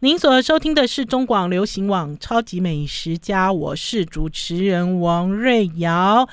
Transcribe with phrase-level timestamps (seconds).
[0.00, 6.28] 您所收听的是中广流行网《超级美食家》，我是主持人王瑞瑶。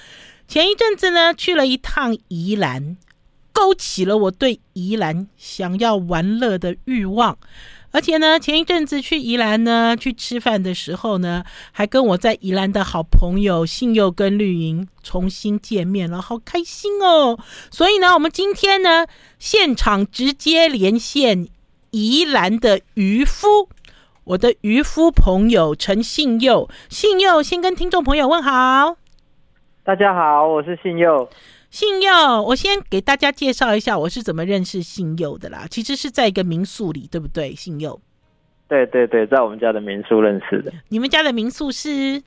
[0.47, 2.95] 前一阵子呢，去了一趟宜兰，
[3.51, 7.39] 勾起了我对宜兰想要玩乐的欲望。
[7.89, 17.39] 而且呢，前一阵子去宜兰呢，去吃饭的时候呢，还跟我在宜兰的好朋友信佑跟绿莹重新见面了，好开心哦！
[17.71, 19.07] 所以呢，我们今天呢，
[19.39, 21.47] 现场直接连线。
[21.95, 23.69] 宜兰的渔夫，
[24.25, 28.97] 我的渔夫朋友陈信佑，信佑先跟听众朋友问好。
[29.81, 31.29] 大家好，我是信佑。
[31.69, 35.65] 信佑，我先给大家介绍一下我是怎么认识信佑的啦。
[35.69, 37.55] 其实是在一个民宿里，对不对？
[37.55, 37.97] 信佑。
[38.67, 40.73] 对对对，在我们家的民宿认识的。
[40.89, 42.21] 你们家的民宿是？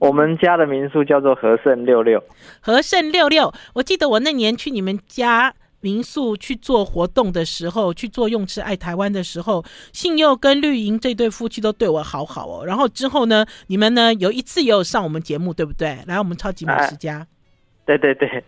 [0.00, 2.20] 我们家的民宿叫做和盛六六。
[2.58, 5.54] 和盛六六，我记得我那年去你们家。
[5.80, 12.66] 民宿去做活动的时候，去做用吃爱台湾的时候，信佑跟绿莹这对夫妻都对我好好哦。
[12.66, 15.98] 然后之后呢，你们呢有一次也有上我们节目，对不对？
[16.06, 17.26] 来我们超级美食家，啊、
[17.86, 18.44] 对对对，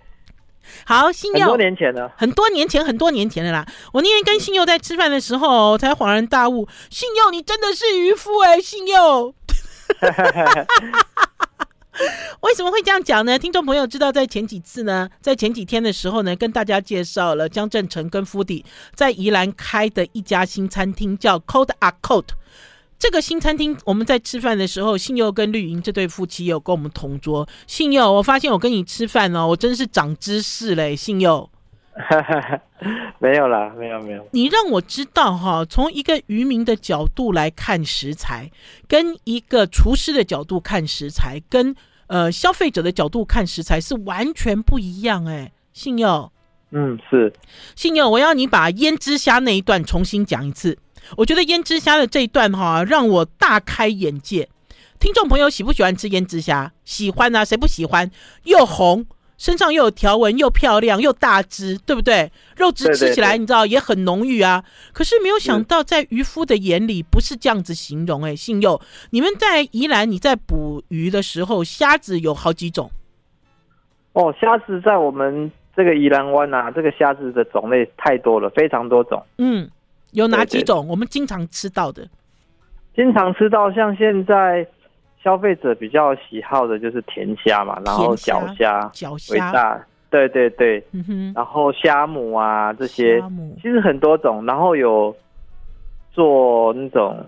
[0.84, 3.66] 好，信佑很多年前了，很多年前很多年前的啦。
[3.92, 9.34] 我那天跟信佑在吃饭的时候，才恍然大悟，信佑你真的是渔夫哎，信祐。
[12.52, 13.38] 为什么会这样讲呢？
[13.38, 18.62] 听众朋友知道，在前几次呢，在前几天的时候呢，跟大家介绍了江振成跟 Foodie
[18.94, 22.26] 在宜兰开的一家新餐厅，叫 Cold a Coat。
[22.98, 27.48] 这个新餐厅，我们在吃饭的时候，信佑跟绿莹这对夫妻有跟我们同桌。
[27.66, 31.48] 信佑，我发现我跟你吃饭哦，我真是长知识嘞，信佑。
[33.18, 34.28] 没有啦，没有没有。
[34.32, 38.50] 你让我知道哈，从一个渔民的角度来看食材，
[38.86, 41.74] 跟一个厨师的角度看食材，跟
[42.12, 45.50] 呃消费者的角度看食材是完全不一样哎。
[45.72, 46.30] 信佑，
[46.70, 47.32] 嗯，是
[47.74, 50.76] 信佑，我要你把胭脂虾那一段重新讲一次。
[51.16, 54.50] 我觉得胭脂虾的这一段哈，让我大开眼界。
[55.00, 56.74] 听众朋友喜不喜欢吃胭脂虾？
[56.84, 58.10] 喜欢啊，谁不喜欢？
[58.44, 59.06] 又红。
[59.42, 62.30] 身上又有条纹，又漂亮，又大只，对不对？
[62.56, 64.62] 肉质吃起来你知道也很浓郁啊。
[64.92, 68.22] 可是没有想到，在渔夫的眼里不是这样子形容。
[68.22, 68.80] 哎，信佑，
[69.10, 72.88] 你们在宜兰你在捕鱼的时候，虾子有好几种。
[74.12, 79.20] 哦，虾子在我们这个宜兰湾啊，这个虾子的种类太多了，非常多种。
[79.38, 79.68] 嗯，
[80.12, 80.86] 有哪几种？
[80.86, 82.06] 我们经常吃到的，
[82.94, 84.64] 经常吃到像现在。
[85.22, 93.22] 消费者比较喜好的就是甜虾嘛，然后脚虾、脚虾大，对对对，嗯哼，然后虾母啊这些，
[93.56, 95.14] 其实很多种，然后有
[96.12, 97.24] 做那种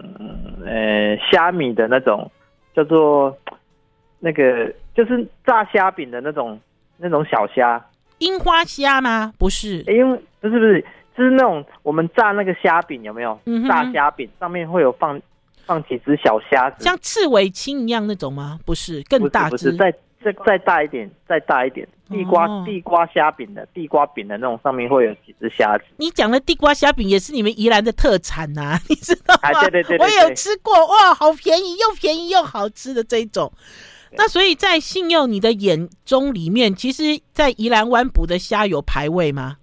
[0.66, 2.28] 呃虾米的那种，
[2.74, 3.36] 叫做
[4.18, 6.58] 那个就是炸虾饼的那种
[6.96, 7.80] 那种小虾，
[8.18, 9.32] 樱花虾吗？
[9.38, 10.84] 不是，因为不是不是，
[11.16, 13.38] 就是那种我们炸那个虾饼有没有？
[13.46, 15.20] 嗯、炸虾饼上面会有放。
[15.66, 18.58] 放几只小虾子，像刺尾青一样那种吗？
[18.64, 19.90] 不是，更大只，再
[20.22, 21.86] 再再大一点，再大一点。
[22.10, 25.84] 地瓜、哦、地瓜虾饼的地瓜饼的那种，上面会有几只虾子。
[25.96, 29.40] 你讲的地瓜虾饼也是你们宜兰的特产呐、啊， 你知道吗？
[29.42, 33.50] 啊、对，对，对对对，我有吃过，哇，好便宜，又便宜又好吃的这一种。
[34.16, 39.56] 那所以在信佑你的眼中里面，其实，在宜兰湾捕的虾有排位吗？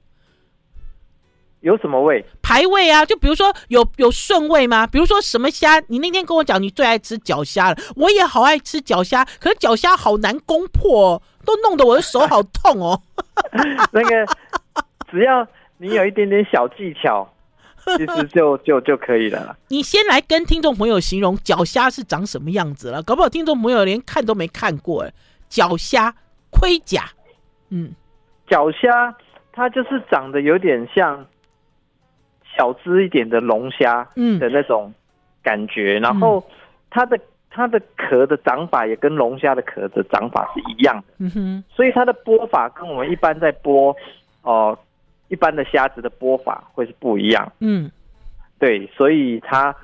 [1.62, 2.26] 有什么味？
[2.52, 4.86] 排位啊，就比如说有有顺位吗？
[4.86, 5.80] 比如说什么虾？
[5.88, 13.02] 你那天跟我讲你最爱吃脚虾了，我也好爱吃脚虾，可是脚虾好难攻破哦，都弄得我的手好痛哦。
[13.94, 14.26] 那个
[15.10, 15.48] 只要
[15.78, 17.26] 你有一点点小技巧，
[17.98, 19.56] 其实就就就可以了。
[19.70, 25.10] 你先来跟听众朋友形容脚虾是长什么样子了，搞不好听众朋友连看都没看过。
[25.48, 26.14] 脚虾
[26.50, 27.12] 盔甲，
[27.70, 27.96] 嗯，
[28.50, 29.16] 脚虾
[29.54, 31.26] 它就是长得有点像。
[32.56, 34.40] 小只一点的龙虾，嗯。
[34.40, 34.94] 的那种
[35.44, 36.44] 感觉，嗯、然后
[36.90, 37.20] 它的
[37.50, 43.96] 它的壳的长法也跟龙虾的壳的长法是一样的，嗯哼，所以它的剥法跟我们一般在剥
[44.44, 44.80] 哦、呃、
[45.30, 47.90] 一般的虾子的剥法会是不一样，嗯，
[48.60, 49.76] 对，所以它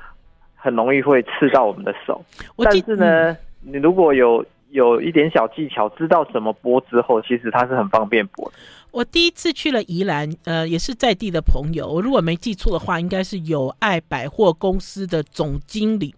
[0.56, 2.24] 很容易会刺到我们的手，
[2.58, 8.52] 但是呢，嗯、你如果有有一点小技巧，知道怎么剥之后，其实它是很方便剥的。
[8.98, 11.88] 我第一次去了宜兰，呃，也是在地的朋友。
[11.88, 16.16] 我如果没记错的话，应该是友爱百货公司的总经理。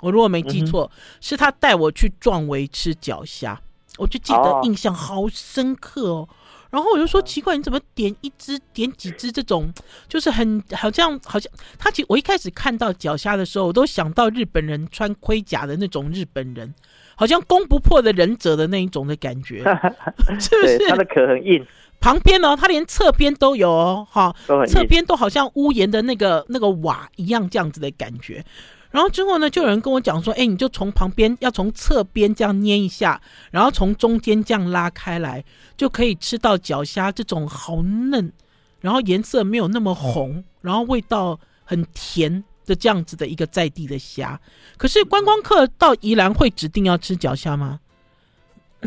[0.00, 3.60] 我如果没记错，嗯、是他带我去壮围吃脚虾，
[3.98, 6.28] 我就记得印象好深刻哦。
[6.70, 9.74] 然后我就说奇怪，你怎么点一只、点几只这种，
[10.06, 11.50] 就是很好像好像
[11.80, 16.72] 他其实我一开始看到脚虾的时候，我都想到日本人穿盔甲的那种日本人。
[17.16, 19.58] 好像攻不破的忍者的那一种的感觉，
[20.40, 20.78] 是不是？
[20.88, 21.66] 他的壳很硬。
[22.00, 24.34] 旁边哦，它连侧边都有哦，哈，
[24.66, 28.44] 侧边都好像屋檐的那个那个瓦一样，这样子的感觉。
[28.90, 33.20] 然后之后呢，就有人跟我讲说，哎，你就从旁边要从侧边这样捏一下，
[33.52, 35.44] 然后从中间这样拉开来，
[35.76, 38.32] 就可以吃到脚虾这种好嫩，
[38.80, 44.40] 然后颜色没有那么红，然后味道很甜的这样子的一个在地的虾。
[44.76, 47.78] 可是观光客到宜兰会指定要吃脚虾吗？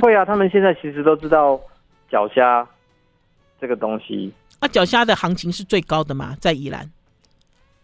[0.02, 1.58] 会啊，他们现在其实都知道
[2.12, 2.68] 脚虾
[3.64, 4.30] 这个东西。
[4.60, 6.36] 那，脚虾的行情是最高的吗？
[6.42, 6.92] 在宜兰？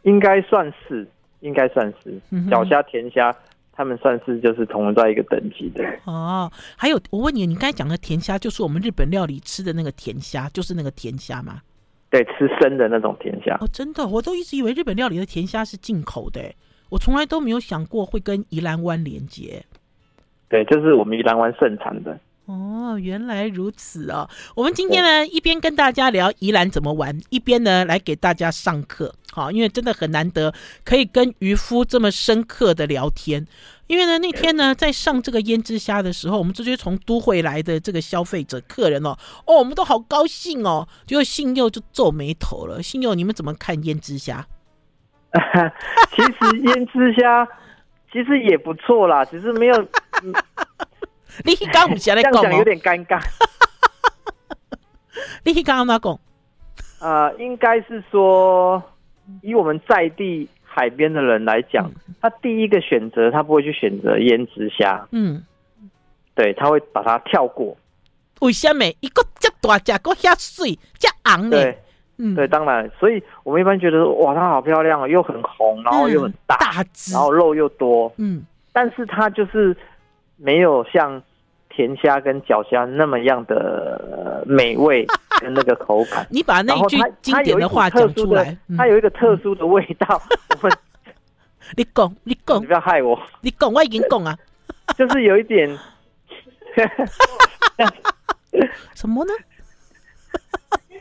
[0.01, 1.07] 应该算是。
[1.41, 2.19] 应该算是
[2.51, 3.33] 脚虾、甜虾，
[3.71, 6.51] 他们算是就是同在一个等级的哦。
[6.75, 11.61] 还有，我问你，你刚才讲的甜虾，就是我们日本料理吃的那个甜虾，就是那个甜虾吗？
[12.09, 13.55] 对，吃生的那种甜虾。
[13.61, 16.41] 哦，真的，我都一直以为日本料理的甜虾是进口的，
[16.89, 19.63] 我从来都没有想过会跟宜兰湾连接。
[20.49, 22.19] 对，就是我们宜兰湾盛产的。
[22.49, 24.27] 哦，原来如此哦。
[24.55, 29.13] 我们今天呢，一边跟大家聊宜兰怎么玩，一边呢来给大家上课。
[29.31, 30.51] 好，因为真的很难得
[30.83, 33.45] 可以跟渔夫这么深刻的聊天。
[33.85, 39.15] 因为呢，那天呢在上这个胭脂虾的时候，我们直接从都会来的这个消费者客人哦，
[39.45, 40.87] 哦，我们都好高兴哦。
[41.05, 42.81] 结果信佑就皱眉头了。
[42.81, 44.43] 信佑，你们怎么看胭脂虾？
[46.15, 47.47] 其实胭脂虾
[48.11, 49.87] 其实也不错啦，只是没有。
[51.45, 52.31] 你刚刚不是在讲？
[52.31, 53.21] 这样讲有点尴尬。
[55.43, 56.19] 你刚刚哪讲？
[56.99, 58.81] 呃，应该是说，
[59.41, 61.89] 以我们在地海边的人来讲，
[62.21, 65.07] 他第一个选择，他不会去选择胭脂虾。
[65.11, 65.43] 嗯，
[66.35, 67.75] 对，他会把它跳过。
[68.41, 68.85] 为什么？
[68.99, 71.61] 一个这大只，个遐水，这红的。
[71.61, 71.77] 对，
[72.17, 78.11] 嗯，对，当然，所以我们一般觉得，哇，它好漂亮哦，又很红，然后又很大，大只，然后肉又多。
[78.17, 78.43] 嗯，
[78.73, 79.75] 但是它就是
[80.39, 81.21] 没有像。
[81.71, 85.05] 甜虾跟脚虾那么样的美味
[85.39, 90.21] 跟那个口感，你把那句经典的话讲出来，它有一个特殊的味道。
[91.77, 93.17] 你讲，你讲，你不要害我。
[93.39, 94.35] 你讲，我已经讲啊，
[94.97, 95.69] 就是有一点，
[98.95, 99.31] 什么呢？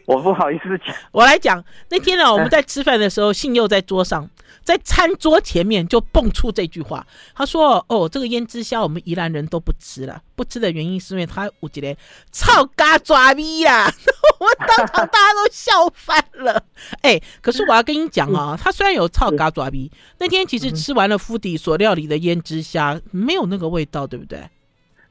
[0.09, 1.63] 我不好意思讲，我来讲。
[1.91, 4.29] 那天呢，我们在吃饭的时候，信佑在桌上。
[4.65, 11.97] 在餐桌前面就蹦出这句话，他说：“哦，这个胭脂虾我们宜兰人都不吃了，不吃的原因是因为他 我觉得
[12.33, 13.91] 臭嘎爪逼呀！”
[14.41, 16.63] 我当场大家都笑翻了。
[17.01, 24.39] 哎，可是我要跟你讲啊，他虽然有臭嘎爪逼，那天其实吃完了夫邸所料理的胭脂虾，没有那个味道，对不对？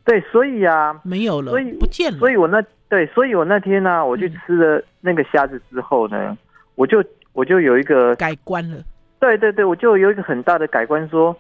[0.06, 2.20] 对，所以啊，没有了，所以不见了。
[2.20, 6.38] 所以我那对，所以我那天呢、啊，我去吃了那个虾子之后呢，嗯、
[6.76, 7.04] 我就
[7.34, 8.78] 我就有一个改观了。
[9.20, 11.36] 对对对，我就有一个很大的改观，说，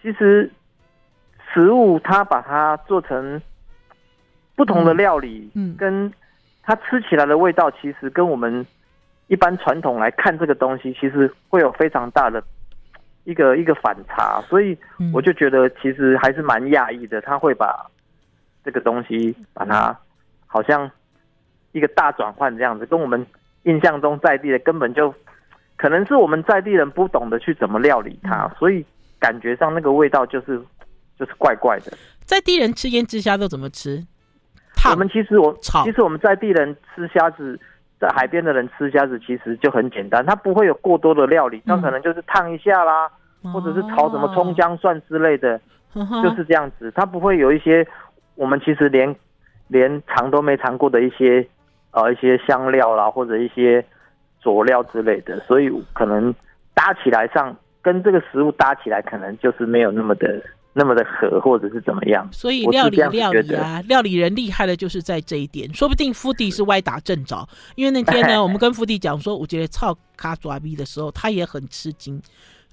[0.00, 0.50] 其实
[1.52, 3.40] 食物它把它做成
[4.56, 6.12] 不同的料理，嗯，跟
[6.62, 8.66] 它吃起来的味道，其实跟我们
[9.28, 12.42] 一般传统来看这个东西，其实会有非常大的
[13.24, 14.76] 一个一个反差，所以
[15.12, 17.86] 我就觉得其实还是蛮讶异的，他会把
[18.64, 19.96] 这个东西把它
[20.52, 20.88] 好像
[21.72, 23.26] 一个大转换这样子，跟我们
[23.62, 25.12] 印象中在地的根本就。
[25.74, 28.84] 可能是我们在地人不懂得去怎么料理它，所以
[29.18, 30.56] 感觉上那个味道就是
[31.18, 31.92] 就是怪怪的。
[32.24, 34.06] 在地人吃胭脂虾都怎么吃？
[34.88, 37.58] 我们其实我其实我们在地人吃虾子，
[37.98, 43.10] 在海边的人吃虾子其实就很简单，它不会有过多的料理，它可能就是烫一下啦，
[43.52, 45.60] 或者是炒什么葱姜蒜之类的，
[45.94, 46.92] 就是这样子。
[46.94, 47.84] 它不会有一些
[48.36, 49.12] 我们其实连
[49.72, 51.48] 连尝都没尝过的一些
[51.92, 53.84] 呃一些香料啦，或者一些。
[54.42, 56.34] 佐料之类的，所以可能
[56.74, 62.28] 搭起来上跟这个食物搭起来，可能就是没有那么的那么的合，或者是怎么样。
[62.32, 65.72] 所以料理料理啊，料理人厉害的就是在这一点。
[65.72, 72.20] 说不定福弟是歪打正着，因为那天呢， 我们跟福弟讲说，我觉得操卡爪逼的时候，他也很吃惊。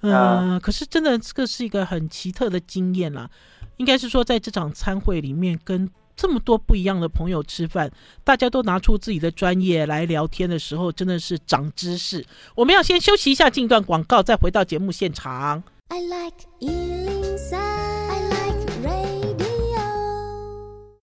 [0.01, 3.29] 嗯、呃，可是真的这个是一个很奇特的经验啦。
[3.77, 5.87] 应该是说，在这场餐会里面跟。
[6.21, 7.89] 这么多不一样的朋友吃饭，
[8.25, 12.25] 大家都拿出自己的专业来聊天的时候，真的是长知识。
[12.55, 15.63] 我们要先休息一下，进段广告，再回到节目现场。
[15.87, 19.39] I like 103, I like radio。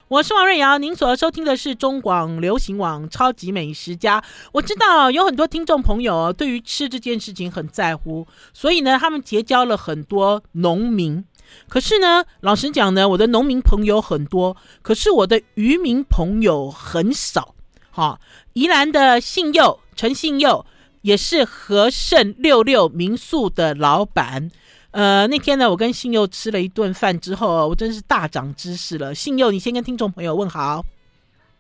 [0.09, 4.21] 我是王瑞瑶，您所收听的是中广流行网《超级美食家》。
[4.53, 11.25] 我知道有很多听众朋友对于吃这件事情很在乎，所以呢，他们结交了很多农民。
[11.69, 17.55] 可是呢，老实讲呢，我的农民朋友很多，可是我的渔民朋友很少。
[17.91, 18.21] 哈，
[18.53, 20.65] 宜兰的信佑陈信佑
[21.03, 24.51] 也是和盛六六民宿的老板。
[24.91, 29.15] 呃，那天呢，我跟信佑吃了一顿饭之后，我真是大长知识了。
[29.15, 30.85] 信佑，你先跟听众朋友问好。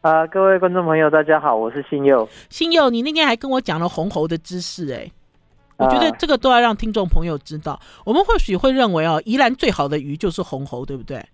[0.02, 2.28] 啊、呃，各位观众朋友，大家好，我是信佑。
[2.48, 5.10] 信佑，你那天还跟我讲了红猴的知识，哎，
[5.76, 7.72] 我觉得这个都要让听众朋友知道。
[7.72, 11.24] 呃、我们或许会认为哦，宜兰最好的鱼就是红喉，对不对？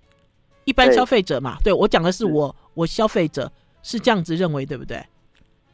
[0.64, 3.50] 一般消费者嘛，对，对我讲的是我，我消费者
[3.82, 5.02] 是这样子认为，对不对？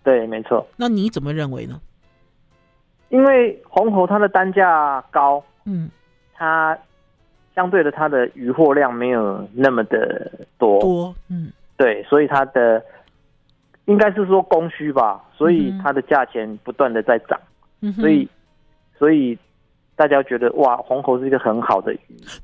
[0.03, 0.67] 对，没错。
[0.77, 1.81] 那你怎么认为呢？
[3.11, 5.91] 因为红喉它的单价高，嗯，
[6.35, 6.79] 它
[7.55, 11.53] 相对的它的渔获量没有那么的多，多，嗯。
[11.77, 12.85] 对，所以它的
[13.85, 17.41] 应该是说供需吧，所以它的价钱不断的在涨，
[17.83, 18.29] 嗯、所以
[18.99, 19.39] 所以
[19.95, 22.01] 大家觉得哇，红喉是一个很好的鱼。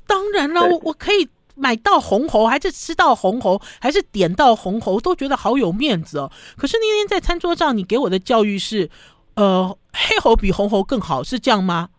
[0.07, 6.31] 当然了，我我可以买到红喉，还是吃到红喉，还是点到红喉，都觉得好有面子哦。
[6.57, 8.89] 可是那天在餐桌上，你给我的教育是，
[9.35, 11.89] 呃，黑喉比红喉更好，是这样吗？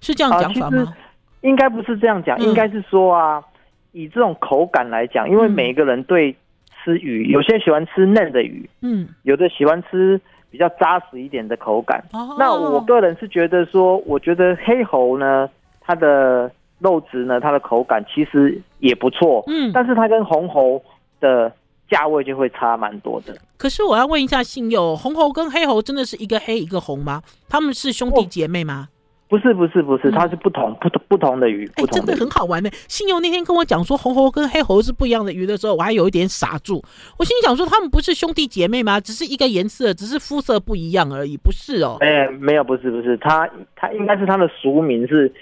[0.00, 0.94] 是这样讲法吗？
[1.42, 3.44] 应该不是这样讲，应该是说啊，嗯、
[3.92, 6.36] 以这种口感来讲，因为每一个人对。
[6.84, 10.20] 吃鱼，有些喜欢吃嫩的鱼，嗯，有的喜欢吃
[10.52, 12.04] 比较扎实一点的口感。
[12.12, 15.48] 哦，那我个人是觉得说，我觉得黑喉呢，
[15.80, 20.80] 它的肉质呢，它的口感其实也不错，嗯，但是它跟红喉
[21.18, 21.50] 的
[21.88, 23.34] 价位就会差蛮多的。
[23.56, 27.22] 可是我要问一下信佑，红猴跟黑猴真的是一个黑一个红吗？
[27.48, 28.88] 他们是兄弟姐妹吗？
[28.88, 28.91] 哦
[29.32, 31.66] 不是不是不是，它是不同、嗯、不同不同的鱼。
[31.76, 32.68] 哎、欸，真的很好玩呢。
[32.86, 36.84] 信佑那天跟我讲说红猴跟黑猴是不一样的鱼的时候，我还有一点傻住。
[37.18, 39.00] 我心里想说，他们不是兄弟姐妹吗？
[39.00, 41.96] 只是一个颜色，只是肤色不一样而已，不是哦。
[42.00, 45.32] 哎、欸，没有，不是不是，它它应该是它的俗名是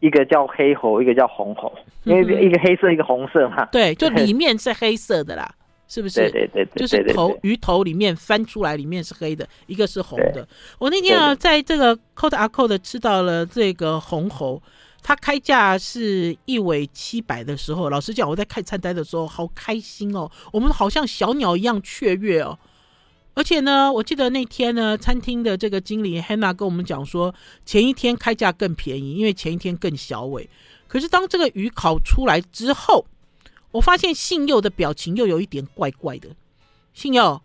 [0.00, 3.66] 一个叫黑猴，一个叫红猴，因为一个黑色，一个红色嘛。
[3.66, 5.48] 对，就 里面是黑色的啦。
[5.88, 6.30] 是不是？
[6.30, 10.46] 对对对，对，就是头鱼头里面翻出来，里面是黑的，一个是红的。
[10.78, 14.62] 我那天啊，在这个 Cote à Côte 的吃到了这个红喉，
[15.02, 22.58] 它开价是一尾七百的时候，老实讲，我在看菜单的时候好开心哦，我们好像小鸟一样雀跃哦。
[23.34, 30.50] 而且呢，我记得那天呢，餐厅的这个经理 Hannah 跟我们讲说，前一天开价更便宜，因为前一天更小尾。
[30.88, 33.06] 可是当这个鱼烤出来之后，
[33.70, 36.28] 我发现信佑的表情又有一点怪怪的。
[36.94, 37.40] 信佑，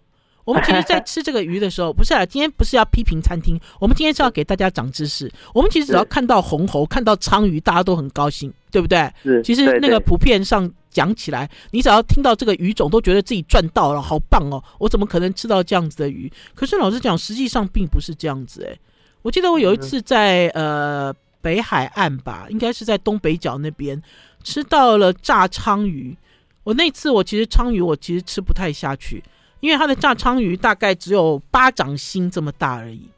[0.46, 5.32] 我们其实，在吃这个鱼的时候，不是啊，今天不是要批评餐厅，我们今天是要给大家长知识。
[5.54, 9.12] 我们其实只要看到红喉、看到鲳鱼，大家都很高兴，对不对？
[9.22, 9.42] 是。
[9.44, 14.64] 其实那个普遍上讲起来，你只要听到这个鱼种，都觉得自己赚到了，好棒哦！
[14.80, 16.32] 我怎么可能吃到这样子的鱼？
[16.56, 18.68] 可是老实讲，实际上并不是这样子。
[18.70, 18.76] 哎，
[19.22, 24.02] 我记得我有一次在呃北海岸吧，应该是在东北角那边。
[24.44, 26.16] 吃到了炸鲳鱼，
[26.64, 29.24] 我那次我其实鲳鱼我其实吃不太下去，
[29.62, 33.10] 因为它的炸鲳鱼大概只有巴掌心这么大而已。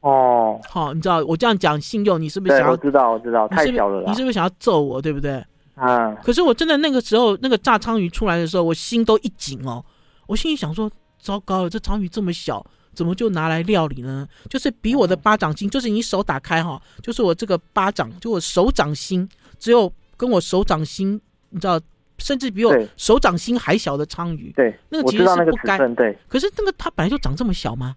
[0.00, 2.72] 哦，好，你知道我这样讲，信用你是不是想要？
[2.72, 4.04] 我知道，我知道，太小了。
[4.06, 5.44] 你是不是想要揍我，对不对？
[5.74, 6.16] 嗯。
[6.22, 9.84] 可是我真的那个时候那个炸鲳鱼出来的时候，我心都一紧哦。
[10.26, 14.28] 我心里想说，糟糕了，这鲳鱼这么小，怎么就拿来料理呢？
[14.48, 19.92] 就是比我的巴掌心，就是你手打开哈，就是我这个巴掌，就我手掌心只有。
[20.16, 21.20] 跟我手掌心，
[21.50, 21.80] 你知道，
[22.18, 25.76] 甚至比我手掌心还小的鲳鱼，对，那个其实是不该。
[25.94, 27.94] 对，可是那个它本来就长这么小吗？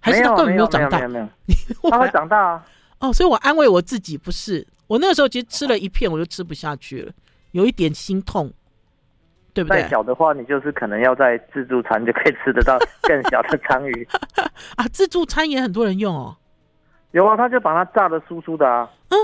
[0.00, 0.98] 还是它根本没有长大？
[0.98, 1.30] 没有，没有，没
[1.82, 2.64] 有， 它会长大啊。
[3.00, 7.12] 哦，所以我安慰我自己，不是我那个时候其实吃了一片，我就吃不下去了，
[7.52, 8.52] 有一点心痛，
[9.54, 9.82] 对不对？
[9.82, 14.06] 再小的话，你就是可能要在自助餐就可以吃得到更小的鲳鱼
[14.76, 14.86] 啊。
[14.88, 16.36] 自助餐也很多人用哦。
[17.12, 18.90] 有啊，他就把它炸的酥酥的啊。
[19.08, 19.16] 嗯。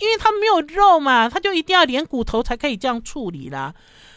[0.00, 3.72] 因为它没有肉嘛，它就一定要连骨头才可以这样处理啦。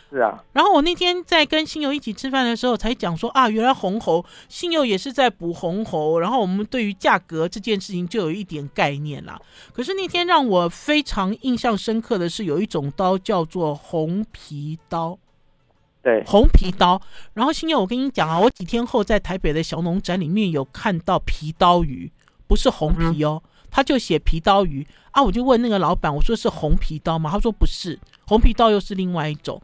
[0.09, 0.43] 是啊。
[0.53, 6.19] 然后我那天在跟新友一起吃饭的时候，才讲说啊，原来红喉新友也是在补红喉。
[6.19, 9.39] 然后我们对于价格这件事情就有一点概念啦。
[9.73, 15.17] 可是那天让我非常印象深刻的是，有一种刀叫做红皮刀。
[16.01, 17.01] 对，红皮刀。
[17.33, 22.09] 然后新友，我跟你讲啊，我几天后在台北的小农展里面有看到皮刀鱼，
[22.47, 23.43] 不是红皮哦。
[23.43, 27.29] 嗯他就写皮刀鱼啊，我就问那个老板，我说是红皮刀吗？
[27.31, 27.97] 他说不是，
[28.27, 29.61] 红皮刀又是另外一种。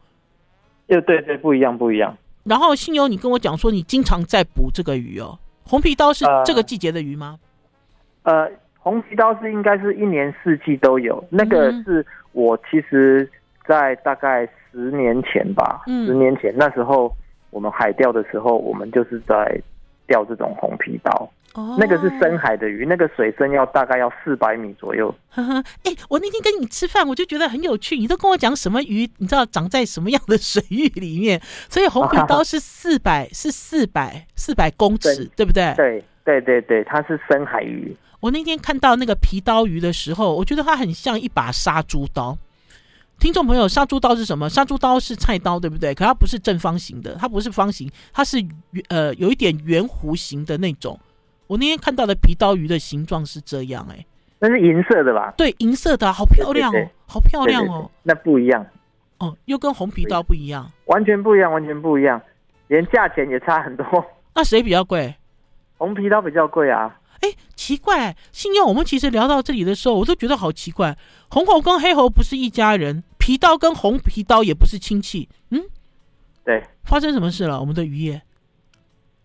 [0.86, 2.16] 又对对，不一样不一样。
[2.44, 5.38] 然后信友，你跟我讲说你经常在捕这个鱼哦。
[5.66, 7.38] 红皮刀是这个季节的鱼吗？
[8.24, 11.24] 呃，呃，红皮刀是应该是一年四季都有。
[11.30, 13.26] 那个是我其实，
[13.66, 17.10] 在大概十年前吧，嗯，十年前那时候
[17.48, 19.58] 我们海钓的时候，我们就是在
[20.06, 21.30] 钓这种红皮刀。
[21.54, 25.14] 哦，那个是深海的鱼，那个水深要大概要四百米左右。
[25.30, 27.96] 呵呵，哎，我那天跟你吃饭，我就觉得很有趣。
[27.96, 31.40] 你都跟我讲什么鱼，你知道长在什么样的水域里面？
[31.70, 35.72] 所以红皮刀是四百，是四百四百公尺，对不对？
[35.76, 37.96] 对对对对，它是深海鱼。
[38.18, 42.36] 我那天看到那个皮刀鱼的时候，我觉得它很像一把杀猪刀。
[43.20, 44.50] 听众朋友，杀猪刀是什么？
[44.50, 45.94] 杀猪刀是菜刀，对不对？
[45.94, 48.44] 可它不是正方形的，它不是方形，它是
[48.88, 50.98] 呃有一点圆弧形的那种。
[51.46, 54.04] 我那天看到的皮刀鱼的形状是这样，哎，
[54.38, 55.32] 那是银色的吧？
[55.36, 57.90] 对，银色的，好漂亮哦，好漂亮哦。
[58.02, 58.66] 那不一样
[59.18, 62.20] 哦，又跟红皮刀不一样，完全不一样，完全不一样，
[62.68, 63.84] 连价钱也差很多。
[64.34, 65.14] 那谁比较贵？
[65.76, 66.98] 红皮刀比较贵啊。
[67.20, 70.96] 哎，奇怪，信用，我们其实聊到这里的时候，我都觉得好奇怪，
[71.30, 73.02] 红猴跟黑猴不是一家人。
[73.16, 75.64] 皮刀跟红皮刀也不是亲戚，嗯，
[76.44, 77.58] 对，发生什么事了？
[77.58, 78.20] 我们的渔业，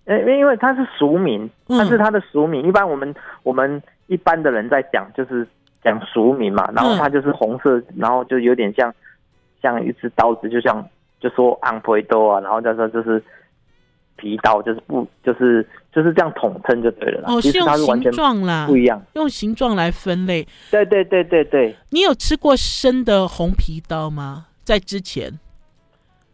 [0.09, 2.65] 呃，因为它是俗名，它是它的俗名。
[2.65, 3.13] 嗯、一般我们
[3.43, 5.47] 我们一般的人在讲，就是
[5.83, 6.69] 讲俗名嘛。
[6.75, 8.93] 然后它就是红色，嗯、然后就有点像
[9.61, 10.85] 像一只刀子，就像
[11.19, 13.23] 就说昂培多啊，然后叫做就是
[14.15, 15.65] 皮刀，就是不就是。
[15.91, 17.33] 就是这样统称就对了啦。
[17.33, 20.47] 哦，是用形状啦，不一样，用形状来分类。
[20.69, 21.75] 对对对对对。
[21.89, 24.45] 你有吃过生的红皮刀吗？
[24.63, 25.39] 在之前？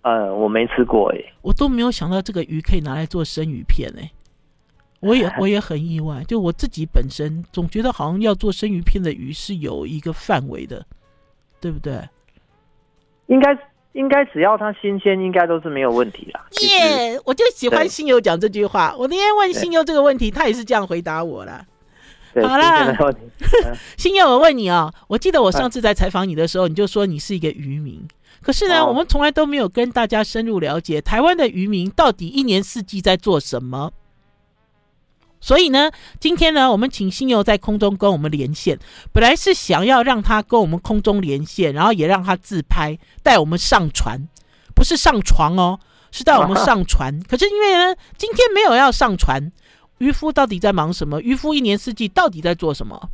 [0.05, 1.17] 呃，我没吃过哎。
[1.41, 4.12] 我都没有想到这个鱼可以拿来做生鱼片哎。
[5.00, 10.85] 我也 我也很意外，就我自己本身总觉得好像要做生鱼片的鱼是有一个范围的，
[11.59, 12.07] 对不对？
[13.27, 13.57] 应该。
[13.95, 16.45] 应该只要它新鲜，应该都是没有问题啦。
[16.62, 18.93] 耶，我就喜欢新友讲这句话。
[19.00, 21.65] 我那天问新友这个问题，他也是这样回答我啦。
[22.43, 22.93] 好啦，
[23.95, 28.05] 新友，我问你哦，我记得我上次在采访你的时候，你就说你是一个渔民。
[28.46, 33.92] 可是呢，我们从来都没有跟大家深入了解台湾的渔民到底一年四季在做什么。
[35.40, 38.78] 所以呢，今天呢，我们请新友在空中跟我们连线。
[39.12, 44.28] 本来是想要让他跟我们空中连线，然后也让他自拍，带我们上船，
[44.75, 45.80] 不是上床哦，
[46.12, 47.20] 是带我们上船。
[47.28, 49.52] 可是因为呢，今天没有要上船，
[49.98, 51.20] 渔夫到底在忙什么？
[51.22, 53.10] 渔夫一年四季到底在做什么？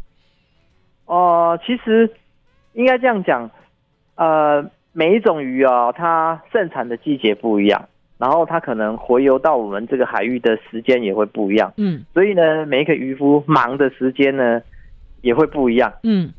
[1.05, 2.13] 哦、呃，其实
[2.73, 3.49] 应该这样讲，
[4.15, 4.61] 呃，
[4.93, 7.87] 每一种鱼啊，它盛产的季节不一样。
[8.17, 14.61] 然后它可能回游到我们这个海域的时间也会不一样，嗯，所以呢，每一个渔夫忙的时间呢
[15.21, 16.31] 也会不一样，嗯，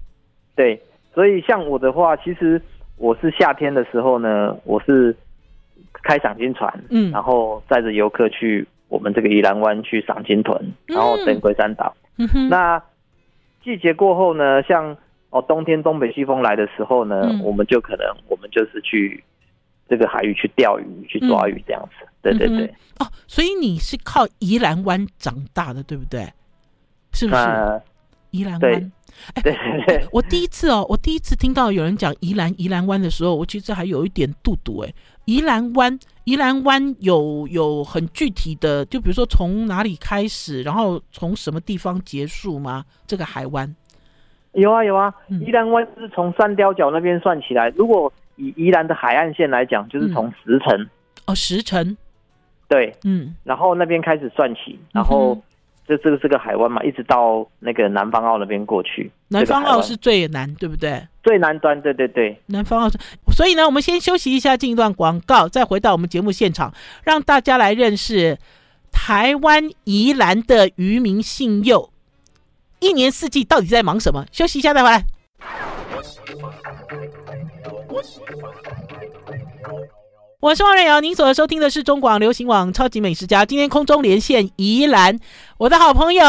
[0.54, 0.80] 对，
[1.12, 2.62] 所以像我的话，其实
[2.98, 5.12] 我是夏天的时候呢，我是
[6.04, 11.92] 开赏金船，嗯，然后载着游客去我们这个宜兰湾去赏金豚，然后登龟山岛。
[12.48, 12.80] 那
[13.64, 14.96] 季节过后呢，像
[15.32, 19.24] 哦冬天东北季风来的时候呢，嗯，我们就可能我们就是去。
[19.88, 22.74] 这个海域去钓鱼、去抓鱼这样子，嗯、对对对、嗯。
[23.00, 26.32] 哦，所以你是靠宜兰湾长大的，对不对？
[27.12, 27.42] 是不是？
[27.42, 27.82] 呃、
[28.30, 28.92] 宜兰湾。
[29.34, 30.06] 哎、对，对，对。
[30.12, 34.94] 我第一次哦，我第一次听到有人讲宜兰宜兰湾的时候，我其实还有一点肚肚哎。
[35.26, 42.82] 宜兰湾，宜兰湾有有很具体的，就比如说从哪里开始，然后从什么地方结束吗？
[43.06, 43.76] 这个海湾？
[44.52, 48.12] 有啊有啊，宜兰湾是从三貂角那边算起来，如果。
[48.36, 50.90] 以宜兰的海岸线来讲，就是从石城、嗯、
[51.26, 51.94] 哦，石城，
[52.66, 55.38] 对，嗯，然后那边开始算起，然后
[55.86, 59.12] 这这个是个海湾嘛，一直到那个南方澳那边过去。
[59.28, 61.06] 南方澳是最南，对不对？
[61.22, 62.34] 最南端，对对对。
[62.46, 62.98] 南方澳是，
[63.36, 66.72] 所以呢，我们先休息一下，进一段广告，再回到我们节目现场，
[67.04, 68.38] 让大家来认识
[68.90, 71.90] 台湾宜兰的渔民信佑，
[72.82, 74.26] 一年四季到底在忙什么？
[74.32, 75.06] 休息一下再回来。
[80.40, 83.42] 我是王瑞瑶，您所收听的是中广流行网《超级美食家》。
[83.46, 85.16] 今天空中连线宜兰，
[85.58, 86.24] 我的好朋友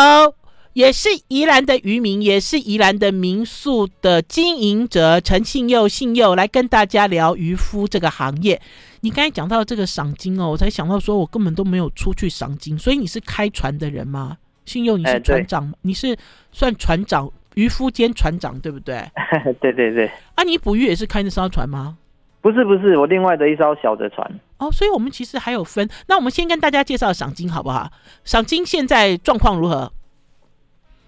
[0.73, 8.61] 也是宜兰的渔民，也是宜兰的民宿的经营者陈信佑，信佑来跟大家聊渔夫这个行业。
[9.01, 14.37] 你刚才讲到这个赏金哦，我才想到说，我根本都没有出去赏金，所以你是开船的人吗？
[14.65, 16.15] 信佑，你是船长，欸、你是
[16.52, 17.32] 算船长？
[17.56, 18.97] 渔夫兼船长，对不对？
[19.62, 20.10] 对对对。
[20.34, 21.97] 啊，你捕鱼也是开那艘船吗？
[22.41, 24.28] 不是不是，我另外的一艘小的船。
[24.58, 25.88] 哦，所以我们其实还有分。
[26.08, 27.91] 那我们先跟大家介绍赏金好不好？
[28.23, 29.91] 赏金现在状况如何？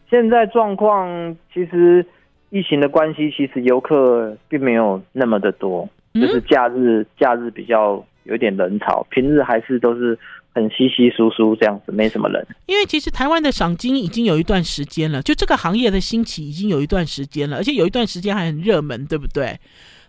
[0.08, 2.06] 现在状况其实
[2.52, 10.15] 疫情的关系，其实游客并没有那么的多，嗯、就是假日假日比较有点人潮，平日还是都是。
[10.56, 12.48] 很稀稀疏疏这样子，没什么人。
[12.65, 19.60] 因为其实台湾的赏金已经有一段时间了，就这个行业的兴起已经有一段时间了，而且有一段时间还很热门，对不对？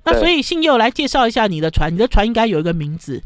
[0.04, 3.20] 那所以信佑来介绍一下你的船，你的船应该有一个名字。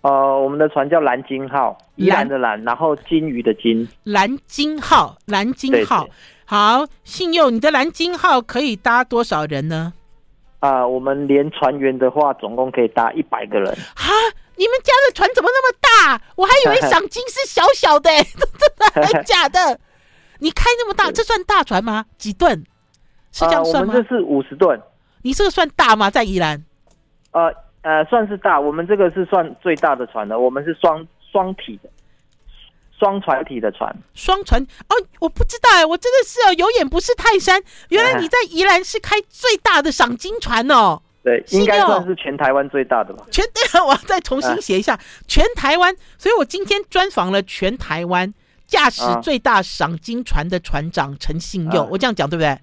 [0.00, 3.86] 呃，我们的船叫蓝鲸号，依然的蓝，然后金鱼的金。
[4.02, 6.08] 蓝鲸号，蓝鲸号。
[6.44, 9.92] 好，信佑，你的蓝鲸号可以搭多少人呢？
[10.58, 13.72] 啊、呃，我们连船员的话，总共可以搭一百个人。
[13.94, 14.10] 哈？
[14.56, 16.20] 你们家的船怎么那么大？
[16.36, 19.78] 我还以为赏金是小小的， 真的还假的？
[20.38, 22.06] 你开那么大，这算大船吗？
[22.18, 22.64] 几吨？
[23.32, 23.92] 是这样算吗？
[23.92, 24.80] 呃、我们这是五十吨。
[25.22, 26.10] 你这个算大吗？
[26.10, 26.64] 在宜兰？
[27.30, 28.60] 呃呃，算是大。
[28.60, 31.90] 我们这个是算最大的船了，我们是双双体的。
[32.98, 37.60] 双船体的船，双船哦，我不知道哎，我真的是哦，有眼不识泰山。
[37.88, 41.02] 原来你在宜兰是开最大的赏金船哦。
[41.22, 43.24] 对，应该算是全台湾最大的吧。
[43.30, 43.44] 全，
[43.86, 45.94] 我要再重新写一下，全台湾。
[46.18, 48.32] 所以我今天专访了全台湾
[48.66, 51.86] 驾驶最大赏金船的船长陈信佑。
[51.90, 52.58] 我这样讲对不对？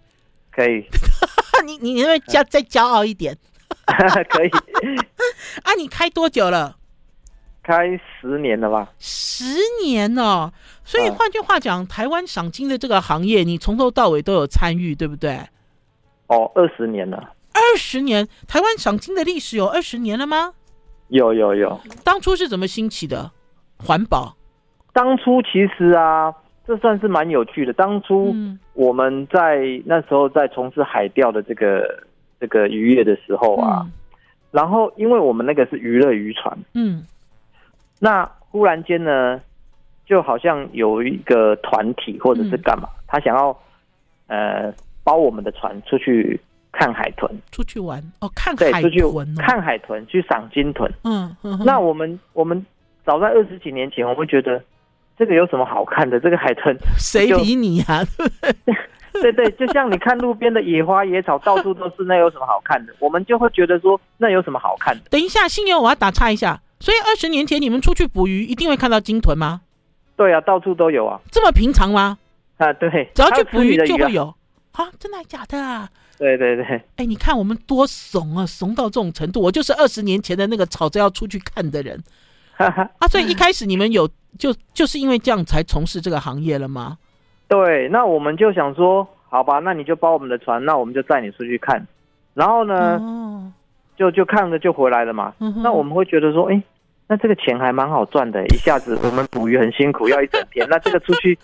[0.52, 0.86] 可以。
[1.66, 3.38] 你你能不能骄再骄傲一点？
[4.30, 4.50] 可以。
[5.64, 6.76] 啊，你开多久了？
[7.64, 7.88] 开
[8.20, 8.90] 十年了吧？
[8.98, 10.52] 十年哦，
[10.84, 15.40] 所以换句话讲，台湾赏金的这个行业，你从头到尾都有参与，对不对？
[16.28, 17.32] 哦，二十年了。
[17.60, 20.54] 二十年，台湾赏金的历史有二十年了吗？
[21.10, 21.80] 有有有。
[22.04, 23.32] 当初是怎么兴起的？
[23.78, 24.36] 环保。
[24.94, 26.34] 当初其实啊，
[26.68, 27.74] 这算是蛮有趣的。
[27.74, 28.36] 当初
[28.74, 32.04] 我们在那时候在从事海钓的这个
[32.40, 33.92] 这个渔业的时候啊，嗯、
[34.52, 37.06] 然后因为我们那个是娱乐渔船，嗯。
[38.00, 39.40] 那忽然间呢，
[40.06, 43.58] 就好像有一个团体或者是干嘛，嗯、他想要
[44.28, 46.40] 呃包我们的船出去
[46.72, 50.92] 看海豚，出去玩哦，看海豚、哦，对，出去看海豚，去赏金豚。
[51.04, 51.60] 嗯嗯。
[51.66, 52.66] 那我们我们
[53.06, 54.62] 早在二十几年前，我们觉得
[55.18, 56.20] 这个有什么好看的？
[56.20, 58.04] 这个海豚 谁理你啊？
[59.12, 62.94] 对对，就像你看路边的野花野草，到处都是，那有什么好看的？
[63.00, 65.02] 我们就会觉得说，那有什么好看的？
[65.10, 66.62] 等一下，信友，我要打岔一下。
[66.80, 69.62] 所以二十年前你们出去捕鱼，一定会看到鲸豚吗？
[70.16, 71.20] 对啊，到处都有啊。
[71.32, 72.18] 这么平常吗？
[72.58, 74.34] 啊，对，只要去捕鱼就会有。
[74.74, 75.90] 啊，真的还假的啊？
[76.20, 76.66] 对对对。
[76.98, 79.42] 哎，你看我们多怂啊，怂到这种程度。
[79.42, 82.00] 我就是二十年前的那个吵着要出去看的人。
[82.58, 87.00] 啊，所以一开始你们有就就是因为这样才从事这个行业了吗？
[87.48, 91.88] 对，那我们就想说，好吧，那你就包我们的船，那我们就载你出去看。
[92.36, 92.98] 然后呢？
[92.98, 93.52] 哦
[94.00, 96.64] 就就看着就回来了嘛，嗯、那我们会觉得说，哎、欸，
[97.08, 101.38] 那这个钱还蛮好赚的，一下子我们捕鱼很辛苦，要一整天，那这个出去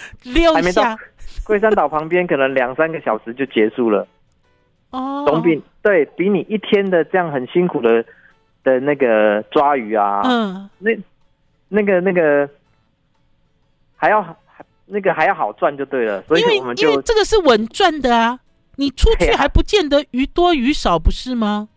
[0.54, 0.96] 还没到
[1.44, 4.06] 龟山岛旁边，可能两三个小时就结束了，
[4.90, 8.04] 哦，总比对比你一天的这样很辛苦的
[8.64, 10.90] 的那个抓鱼啊，嗯，那
[11.68, 12.48] 那个那个
[13.96, 14.36] 还要
[14.86, 18.40] 那个还要好赚就对了，所以我们就这个是稳赚的啊，
[18.76, 21.68] 你出去还不见得鱼多鱼少，不是吗？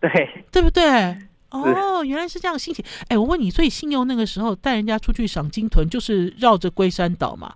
[0.00, 1.16] 对，对不对？
[1.50, 2.84] 哦，原来是这样心情。
[3.08, 7.54] 哎，我问你，所以信用那个时候带人家出去赏金豚，就是绕着龟山岛嘛，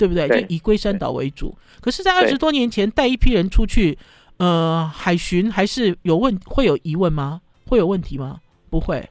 [0.00, 0.26] 对不对？
[0.26, 1.54] 对，就以龟山岛为主。
[1.80, 3.98] 可是，在二十多年前带一批人出去，
[4.38, 7.40] 呃，海巡还是有问，会有疑问吗？
[7.66, 8.38] 会有问题吗？
[8.70, 9.06] 不会。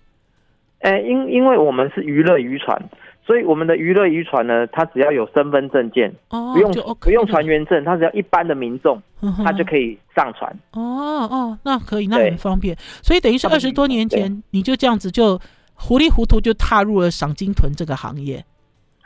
[0.79, 2.89] 哎，因因为我们是娱乐渔船。
[3.25, 10.51] 所以我们的娱乐渔船呢，它只要有身份证件，哦、不用 OK, 不用船员证，它只要一般的民众，嗯、它就可以上船。
[10.71, 12.75] 哦哦，那可以，那很方便。
[13.03, 15.39] 所以等于是二十多年前，你就这样子就
[15.75, 18.43] 糊里糊涂就踏入了赏金豚这个行业。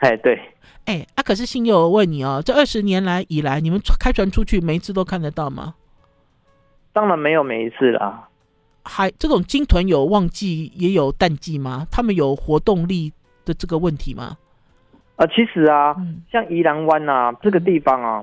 [0.04, 0.38] 哎，对。
[0.84, 5.74] 哎，啊，可是信佑我问你哦，这二十年来以来，你们开船出去，每一次都看得到吗？
[6.92, 8.28] 当然没有每一次啦。
[8.82, 11.86] 还这种鲸豚有旺季也有淡季吗？
[11.90, 13.10] 他们有活动力
[13.46, 14.36] 的这个问题吗？
[15.16, 18.22] 呃，其实啊，嗯、像宜兰湾啊这个地方啊，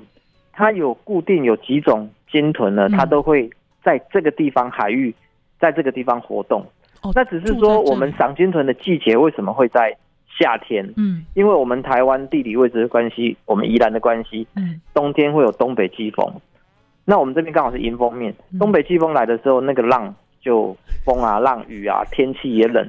[0.54, 3.50] 它有固定有几种鲸豚呢，嗯、它都会
[3.84, 5.16] 在这个地方海域，
[5.60, 6.64] 在这个地方活动。
[7.02, 9.98] 哦，那只是说我们赏鲸豚的季节为什么会在
[10.40, 10.94] 夏天？
[10.98, 16.34] 嗯，因为我们台湾地理位置的关系，我们宜兰的关系，嗯，冬天会有东北季风，
[17.06, 22.88] 那我们这边刚好是迎风面，嗯、东北季风来的时候，那个浪就风啊、浪雨啊，天气也冷。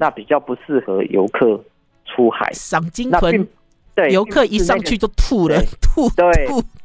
[0.00, 1.60] 那比较不适合游客
[2.04, 2.48] 出海。
[2.52, 3.44] 赏金豚，
[3.96, 6.30] 对，游客一上去就吐了，吐对，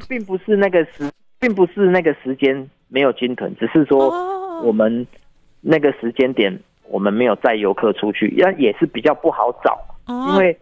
[0.10, 4.10] 并不是那个时，并不是那个时间没有金豚，只是说
[4.64, 5.06] 我们
[5.62, 10.58] 那个时间点我们没有载游客出去，那也是比较不好找，因为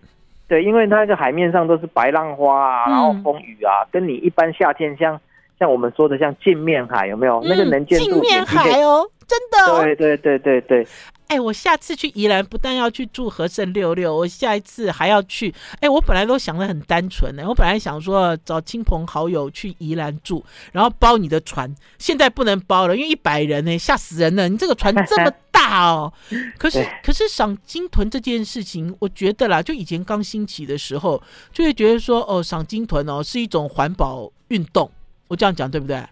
[0.48, 5.20] 对，因为那个海面上都是白浪花啊，然后风雨啊，跟你一般夏天像
[5.58, 7.42] 像我们说的像镜面海有没有？
[7.44, 10.88] 那个能见度镜面海哦，真的，对对对对对。
[11.32, 15.56] 哎，我下次去宜兰不但要去住和盛六六，我下一次还要去。
[15.80, 21.74] 哎，我本来都想得很单纯呢，我本来想说找亲朋好友去宜兰住，然后包你的船。
[21.98, 24.50] 现在不能包了，因为一百人呢，吓死人了。
[24.50, 26.12] 你这个船这么 大哦。
[26.58, 34.92] 可是，可是赏金豚这件事情，我觉得啦，就以前刚兴起的时候，就会觉得说，哦，赏金豚哦是一种环保运动。
[35.30, 36.04] 我这样讲对不对？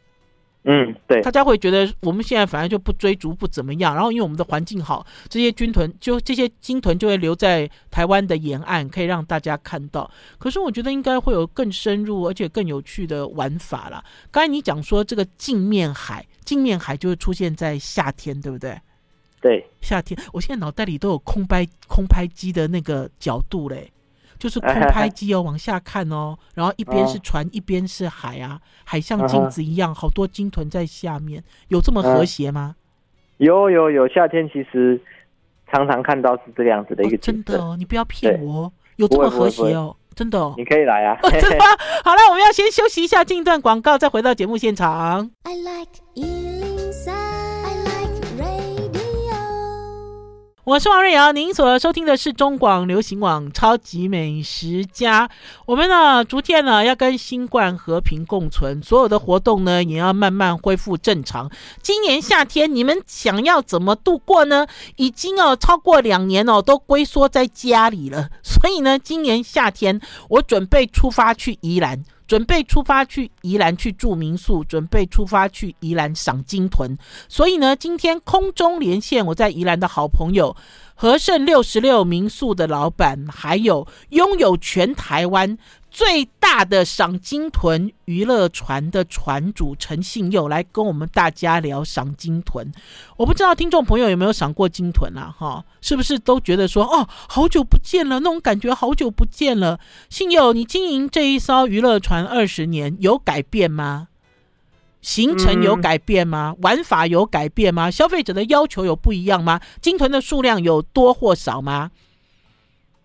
[0.64, 10.12] 嗯，对，大家会觉得我们现在反而就不追逐不怎么样，然后因为我们的环境好，这些军屯就这些鲸豚就会留在台湾的沿岸，可以让大家看到。
[10.38, 14.04] 可是我觉得应该会有更深入而且更有趣的玩法啦。
[14.30, 18.78] 刚才你讲说这个镜面海，镜面海就会出现在夏天，对不对？
[19.42, 23.90] 对，夏天，我现在脑袋里都有空拍空拍机的那个角度嘞。
[24.40, 32.76] 就是 空拍机哦，往下看哦，然后一边是船，一边是海啊，海像镜子一样，好多鲸豚在下面，有这么和谐吗？
[33.38, 35.00] 有有有，夏天其实
[35.72, 37.32] 常常看到是这个样子的一个景色。
[37.32, 40.54] 真的哦，你不要骗我，有这么和谐哦，真的哦。
[40.58, 41.66] 你可以来啊，真的吗？
[42.04, 45.30] 好了，我们要先休息一下，进一段广告，再回到节目现场。
[45.44, 46.49] I like
[50.70, 55.28] 我是王瑞瑶，您所收听的是中广流行网《超级美食家》。
[55.66, 61.50] 我们呢，逐渐呢要跟新冠和平共存，所有的活动呢也要慢慢恢复正常。
[61.82, 64.68] 今年夏天你们想要怎么度过呢？
[64.98, 72.04] 已经哦超过两年哦都龟缩在家里了，所以呢，今年夏天我准备出发去宜兰。
[72.30, 76.96] 准备出发去宜兰去住民宿，准备出发去宜兰赏金屯。
[77.28, 80.56] 所以呢，今天空中连线我在宜兰的好朋友
[81.02, 85.58] 和盛六十六民宿的老板，还有拥有全台湾。
[85.90, 92.70] 最大的赏金豚娱乐船的船主陈信佑来跟我们大家聊赏金豚。
[93.16, 95.34] 我不知道听众朋友有没有赏过金豚啊？
[95.40, 99.80] 哈，是不是都觉得说哦，好久不见了，那种感觉好久不见了。
[100.10, 104.10] 信佑，你经营这一艘娱乐船二十年，有改变吗？
[105.02, 106.54] 行程有改变吗？
[106.58, 107.90] 嗯、玩法有改变吗？
[107.90, 109.60] 消费者的要求有不一样吗？
[109.82, 111.92] 鲸豚的数量有多或少吗？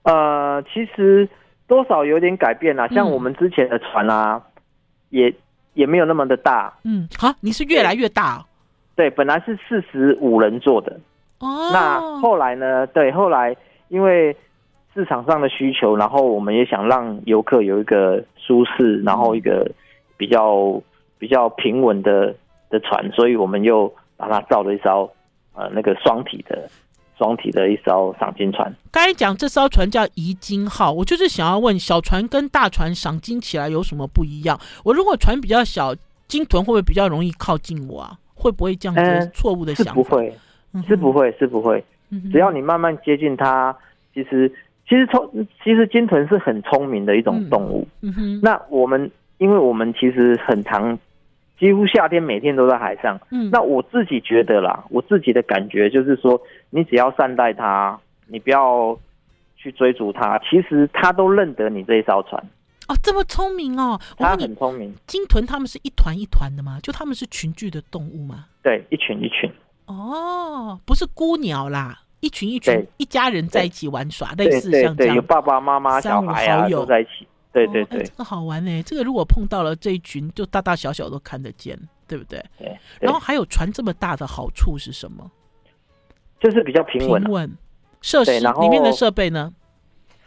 [0.03, 1.29] 呃，其实。
[1.67, 4.63] 多少有点改变啦，像我们之前的船啊，嗯、
[5.09, 5.35] 也
[5.73, 6.71] 也没有那么的大。
[6.85, 8.45] 嗯，好，你是越来越大、哦。
[8.95, 11.01] 对，本来是四十五人坐的。
[11.39, 11.71] 哦。
[11.73, 12.87] 那后来呢？
[12.89, 13.57] 对，后来
[13.89, 14.37] 因为
[14.93, 19.67] 市场上的需求，然后我们也想让游客有一个舒适，然后一个
[20.19, 20.79] 比较
[21.19, 22.35] 比较平稳的
[22.71, 25.11] 的船，所以我们又把它造了一艘
[25.55, 26.69] 呃那个双体的。
[27.17, 28.75] 双体的一艘赏金船。
[28.91, 34.59] 刚才讲这艘船叫怡金号，我就是想要问，小船跟大船赏金起来有什么不一样？
[34.85, 35.95] 我如果船比较小，
[36.27, 38.19] 鲸豚会不会比较容易靠近我啊？
[38.35, 39.93] 会不会这样子错误的想法？
[39.93, 40.35] 是不会，
[40.89, 41.85] 是不会，是不会。
[42.33, 43.73] 只要你慢慢接近它，
[44.13, 44.53] 其实
[44.89, 45.31] 其实聪，
[45.63, 47.87] 其实鲸豚是很聪明的一种动物。
[48.01, 48.41] 嗯哼。
[48.43, 50.99] 那我们，因为我们其实很常。
[51.57, 56.39] 几乎夏天每天都在海上，嗯，那我自己觉得啦，我自己的感觉就是说，
[56.71, 58.99] 你只要善待它，你不要
[59.57, 62.43] 去追逐它，其实它都认得你这一艘船。
[62.89, 64.93] 哦，这么聪明哦，它很聪明。
[65.07, 66.81] 鲸豚它们是一团一团的吗？
[66.83, 68.47] 就它们是群聚的动物吗？
[68.61, 69.49] 对，一群一群。
[69.87, 77.27] 哦，不是孤鸟啦，一群一群，一家人在一起玩耍，类似像这样，有爸爸妈妈、小孩啊都在一起。
[77.55, 78.83] 对对对，这个好玩呢。
[78.83, 82.45] 这个如果碰到了这一群，就大大小小都看得见，对不对？
[82.59, 82.77] 对。
[83.01, 85.31] 然后还有船这么大的好处是什么？
[86.41, 87.23] 就是比较平稳。
[87.23, 87.57] 平稳。
[88.03, 89.55] 设施里面的设备呢？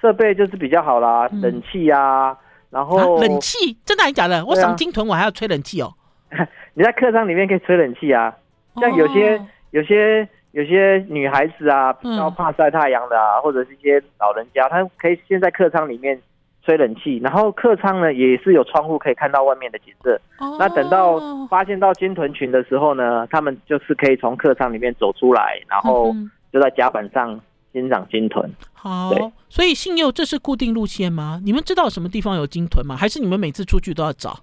[0.02, 2.36] 设备就是比较好啦，冷气啊，
[2.70, 4.46] 然后冷气真的还是假的？
[4.46, 5.94] 我赏金豚我还要吹冷气哦。
[6.76, 8.34] 你在客舱里面可以吹冷气啊，
[8.80, 9.40] 像有些
[9.72, 16.18] 有些有些女孩子啊，比较怕晒太阳的啊，或者是一些老人家，她可以先在客舱里面。
[16.68, 20.20] 吹冷气，然后客舱呢也是有窗户可以看到外面的景色。
[20.40, 20.60] Oh.
[20.60, 26.14] 那等到发现到鲸豚群的时候呢，他们就是可以从客舱里面走出来，然后
[26.52, 27.40] 就在甲板上
[27.72, 28.52] 欣赏鲸豚。
[28.74, 29.14] 好，
[29.48, 31.40] 所以信佑这是固定路线吗？
[31.46, 32.98] 你们知道什么地方有鲸豚吗？
[32.98, 34.38] 还是你们每次出去都要找？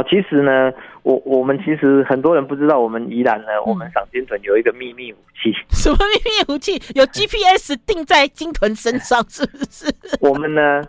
[0.00, 5.52] 哦，其实呢，我我们其实很多人不知道，我们宜兰呢，嗯、我们赏金豚有一个秘密武器。
[5.70, 6.80] 什么秘密武器？
[6.94, 9.92] 有 GPS 定 在金豚身上，是不是？
[10.20, 10.82] 我们呢，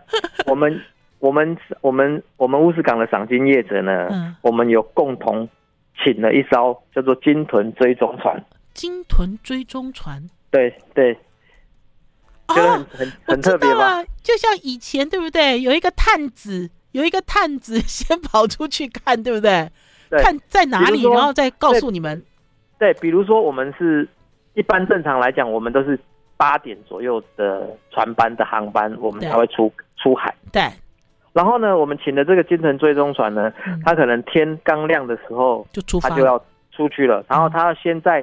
[0.46, 0.82] 我们
[1.20, 5.48] 我们我们我们乌石港的赏金业者呢，嗯、我们有共同
[6.04, 8.42] 请了一艘叫做金豚追踪船。
[8.74, 10.24] 金豚追踪船？
[10.50, 11.18] 对对。
[12.48, 14.04] 觉得很很很特别吧？
[14.22, 15.62] 就像以前对不对？
[15.62, 16.70] 有一个探子。
[16.92, 19.70] 有一个探子 先跑出去看，对不对？
[20.10, 22.22] 对，看在哪里，然后再告诉你们。
[22.78, 24.08] 对，比如说我们是
[24.56, 25.98] 一般正常来讲，我们都是
[26.36, 30.34] 八点左右的船班的航班，我们才会出出海。
[30.52, 30.64] 对。
[31.34, 33.54] 然后呢，我们请的这个金豚追踪船呢，
[33.86, 37.24] 它可能天刚亮的时候就出发，它就要出去了。
[37.30, 38.22] 然后它要先在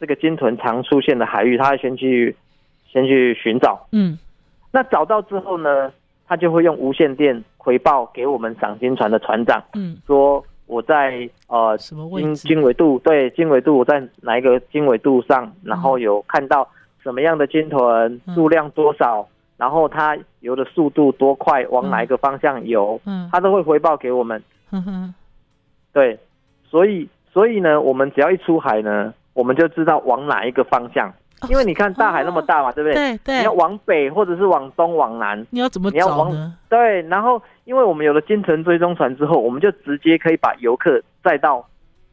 [0.00, 2.34] 这个金豚常出现的海域，它要先去
[2.90, 3.86] 先去寻找。
[3.92, 4.18] 嗯。
[4.72, 5.92] 那找到之后呢，
[6.26, 12.46] 他就会用无线电回报给我们赏金船的船长，嗯，说我在呃什么位置？
[12.46, 16.68] 经纬度对经纬度我在哪一个经纬度上，然后有看到
[17.02, 19.26] 什么样的鲸豚数量多少，嗯、
[19.56, 24.40] 然后它游的速度多快，往哪一个方向游，嗯，它都会回报给我们。
[24.70, 25.14] 嗯哼，
[25.92, 26.16] 对，
[26.62, 31.12] 所以所以呢，我们只要一出海呢，我们就知道往哪一个方向。
[31.48, 32.94] 因为你看大海那么大嘛，哦、对不对？
[32.94, 33.38] 对对。
[33.38, 41.64] 你要往北或者是往东往南，你要怎么往对，然后因为我们有了金豚追踪船之后，我们就直接可以把游客载到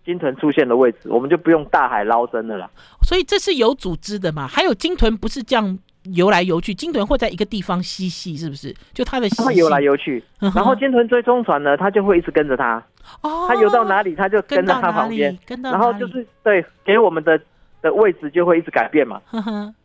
[0.06, 2.70] 金豚出现的位置，我们就不用大海捞针的了。
[3.02, 4.46] 所以这是有组织的嘛？
[4.46, 5.80] 还有金豚不是这样
[6.12, 8.76] 游来游去，金豚会在一个地方嬉戏，是不是？
[8.94, 12.84] 就它的它会游来游去，然后金豚追踪船呢，它就会一直跟着它。
[13.22, 13.46] 哦。
[13.48, 17.40] 它游到哪里，它就跟着它旁边，然后就是对给我们的。
[17.84, 19.22] 的位置就会一直改变嘛。
[19.28, 19.76] 呵呵，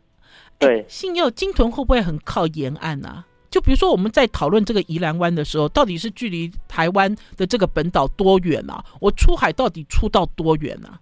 [0.57, 0.83] 对。
[0.87, 3.23] 信祐，鲸豚会不会很靠沿岸啊？
[3.51, 8.83] 就比如说我们在讨论这个宜兰湾的时候，到底是距离台湾的这个本岛多远啊？
[9.01, 10.97] 我出海到底出到多远啊？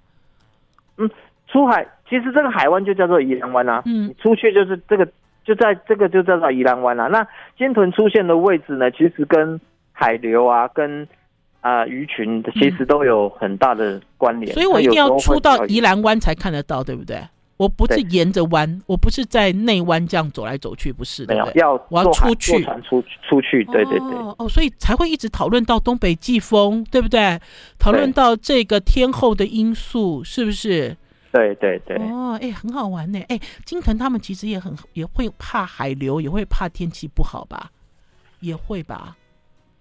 [0.98, 1.10] 嗯，
[1.48, 3.84] 出海其实这个海湾就叫做宜兰湾啊。
[3.86, 5.06] 嗯，你出去就是这个，
[5.44, 7.08] 就在这个就叫做宜兰湾啊。
[7.08, 9.60] 那鲸豚出现的位置呢，其实跟
[9.92, 11.08] 海流啊，跟
[11.68, 17.22] 啊，鱼群其实都有很大的关联，所以我一定要出到宜兰湾才看得到，对不对？
[17.58, 21.34] 我不是沿着湾，我不是在内湾这样走来走去，不是的。
[21.34, 24.16] 没有，要我要出去，出出去，对对对。
[24.38, 27.38] 哦，所以才会一直讨论到东北季风，对不对？
[27.78, 30.96] 讨论到这个天后的因素，是不是？
[31.34, 31.98] 对对对。
[31.98, 33.20] 哦，哎，很好玩呢。
[33.28, 37.72] 哎，金腾他们其实也很也会怕海流，也会怕天气不好吧？
[38.40, 39.18] 也会吧。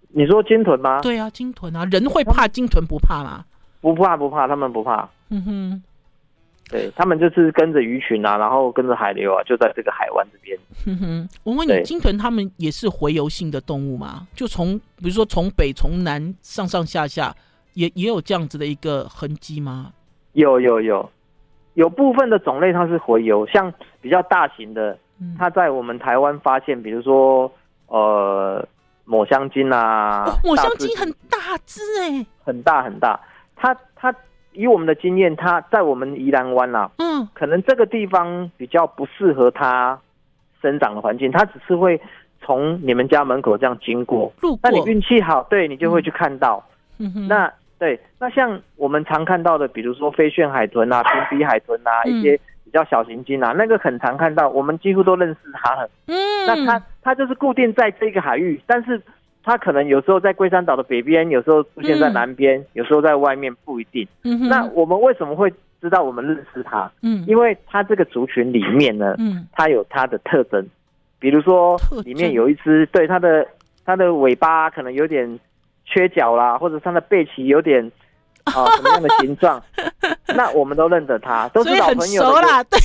[0.08, 1.00] 你说鲸豚吗？
[1.02, 3.44] 对啊，鲸豚啊，人会怕鲸豚不怕吗？
[3.80, 5.08] 不怕不怕，他们不怕。
[5.28, 5.82] 嗯哼，
[6.70, 10.58] 对他们就是跟着鱼群啊，然后跟着海流啊，就在这个海湾这边。
[10.84, 14.26] 哼哼，我问你，鲸豚他们也是洄游性的动物吗？
[14.34, 17.34] 就从比如说从北从南上上下下，
[17.74, 19.92] 也也有这样子的一个痕迹吗？
[20.32, 21.08] 有有有，
[21.74, 24.98] 有部分的种类它是洄游，像比较大型的，
[25.38, 27.52] 它在我们台湾发现，比如说
[27.88, 28.66] 呃。
[29.06, 33.18] 抹香鲸啊，哦、抹香鲸很大只哎，很大很大。
[33.54, 34.14] 它它
[34.52, 39.98] 以我们的经验，它在我们宜兰湾啊，嗯，可能这个地方比较不适合它
[40.60, 41.98] 生长的环境，它只是会
[42.42, 44.32] 从你们家门口这样经过。
[44.40, 46.62] 路过，那你运气好，对你就会去看到。
[46.98, 52.40] 嗯哼，那对，那像我们常看到的，比如说飞旋海豚啊、平鼻海豚啊，嗯、一些。
[52.66, 55.88] 比较小型鲸啊，那个很常看到，我们几乎都认识它了。
[56.08, 56.14] 嗯，
[56.48, 59.00] 那它它就是固定在这个海域，但是
[59.44, 64.06] 它可能有时候在龟山岛的北边，有时候出现在南边，嗯、有时候在外面，不一定。
[64.24, 65.48] 嗯哼，那我们为什么会
[65.80, 66.90] 知道我们认识它？
[67.02, 70.66] 嗯，因为它这个族群里面呢，嗯，它有它的特征，
[71.20, 73.46] 比如说里面有一只，对它的
[73.84, 75.38] 它的尾巴可能有点
[75.84, 77.90] 缺角啦，或者它的背鳍有点。
[78.46, 79.62] 啊、哦，什么样的形状？
[80.34, 82.22] 那我们都认得他，都是老朋友。
[82.22, 82.78] 熟啦， 对，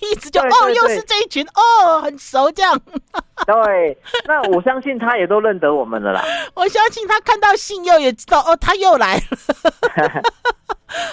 [0.00, 2.80] 一直就哦，又是这一群哦，很熟这样。
[3.46, 6.22] 对，那我相信他也都认得我们了啦。
[6.54, 10.22] 我相信他看到信又也知道哦，他又来了。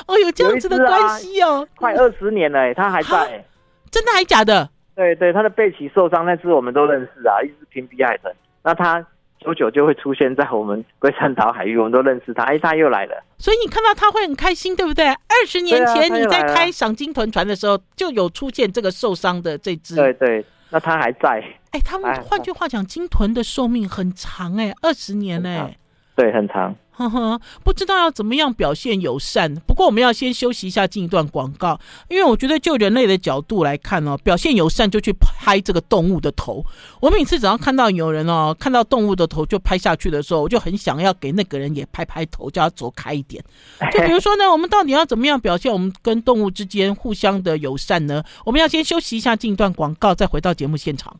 [0.08, 3.44] 哦，有这样子的关系哦，快二十年了，他还在。
[3.92, 4.70] 真的还假的？
[4.96, 8.34] 对对，他的背鳍受伤那只我们都认识啊，一只瓶鼻海豚。
[8.64, 9.06] 那他。
[9.46, 12.44] 久久就会出现在我们龟山岛海域，我们都认识他。
[12.44, 15.06] 哎，他又来了，所以你看到他会很开心，对不对？
[15.06, 19.96] 二十年前你在开赏鲸豚船的时候，就有出现这个受伤的这只。
[19.96, 21.44] 对对，那他还在。
[21.72, 25.78] 哎，他们换句话讲，鲸豚的寿命很长哎，二十年哎，
[26.16, 26.76] 对，很长。
[27.62, 29.54] 不知道要怎么样表现友善。
[29.68, 31.78] 不过我们要先休息一下，进一段广告。
[32.08, 36.64] 因为我觉得就人类的角度来看哦，表现友善就去拍这个动物的头。
[37.02, 43.44] 我每次只要看到有人哦，看到动物的头就拍下去的时候，我就很想要给那个人也拍拍头，叫他走开一点。
[43.92, 48.24] 就比如说呢，我们到底要怎么样表现我们跟动物之间互相的友善呢？
[48.46, 51.14] 我们要先休息一下，进一段广告，再回到节目现场。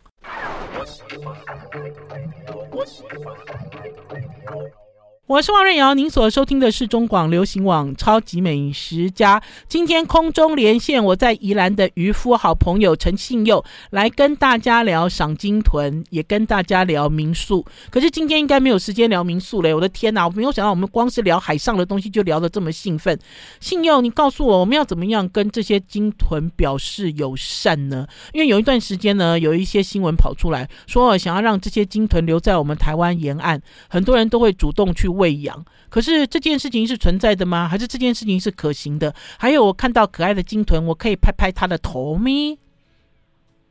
[5.28, 9.40] 我是王瑞瑶，您所收听的是中广流行网《超级美食家》。
[9.68, 17.66] 今天空中连线我在宜兰的渔夫好朋友陈信佑，来跟大家聊赏鲸豚，也跟大家聊民宿。
[17.90, 19.74] 可是今天应该没有时间聊民宿嘞！
[19.74, 23.18] 我的天哪，我没有想到我们光是聊海上的东西就聊得这么兴奋。
[23.60, 28.06] 信佑，你告诉我，我们要怎么样跟这些鲸豚表示友善呢？
[28.32, 33.60] 因为有一段时间呢，有一些新闻跑出来说，想要让这些鲸豚留在我们台湾沿岸，
[33.90, 35.15] 很多人都会主动去。
[35.16, 37.68] 喂养，可是这件事情是存在的吗？
[37.68, 39.14] 还是这件事情是可行的？
[39.40, 42.58] 还有，我看到可爱的鲸豚，我可以拍拍它的头咪？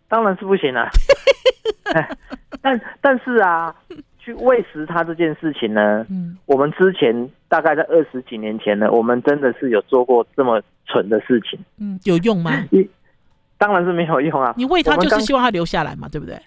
[0.08, 0.88] 当然是不行啊！
[2.62, 3.74] 但但是啊，
[4.18, 12.52] 去喂食它这件事情呢，嗯，我们之前大概在二十几年前呢，我们真的是有做过这么蠢的事情，嗯，有用吗？
[13.58, 14.54] 当然是没有用啊！
[14.56, 16.38] 你喂它就是希望它留下来嘛，对不对？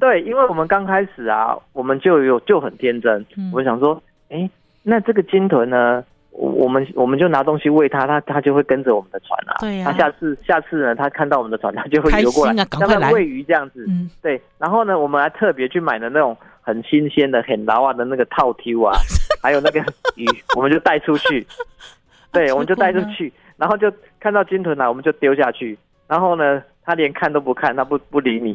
[0.00, 4.48] 对，因为我们刚开始啊，我们就有就很天真，嗯、我们想说，哎，
[4.82, 9.56] 那这个金豚呢，我们我们就拿东西喂它，它它就会跟着我们的船啊。
[9.60, 9.92] 对呀、啊。
[9.92, 13.84] 它下次下次呢，它看到我们的船，它就会游过来，像喂鱼这样子。
[13.88, 14.10] 嗯。
[14.22, 18.96] 对，然后呢，我们还特别去买了那种很新鲜的、很老啊的那个套 Q 啊，
[19.42, 19.80] 还有那个
[20.16, 21.46] 鱼，我们就带出去。
[22.32, 25.78] 对，我们就带出去，然后就看到金豚来，我们就丢下去。
[26.06, 28.52] 然后呢，它连看都不看，它不不理你。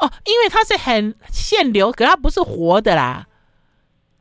[0.00, 3.26] 哦，因为它是很限流，可它不是活的啦，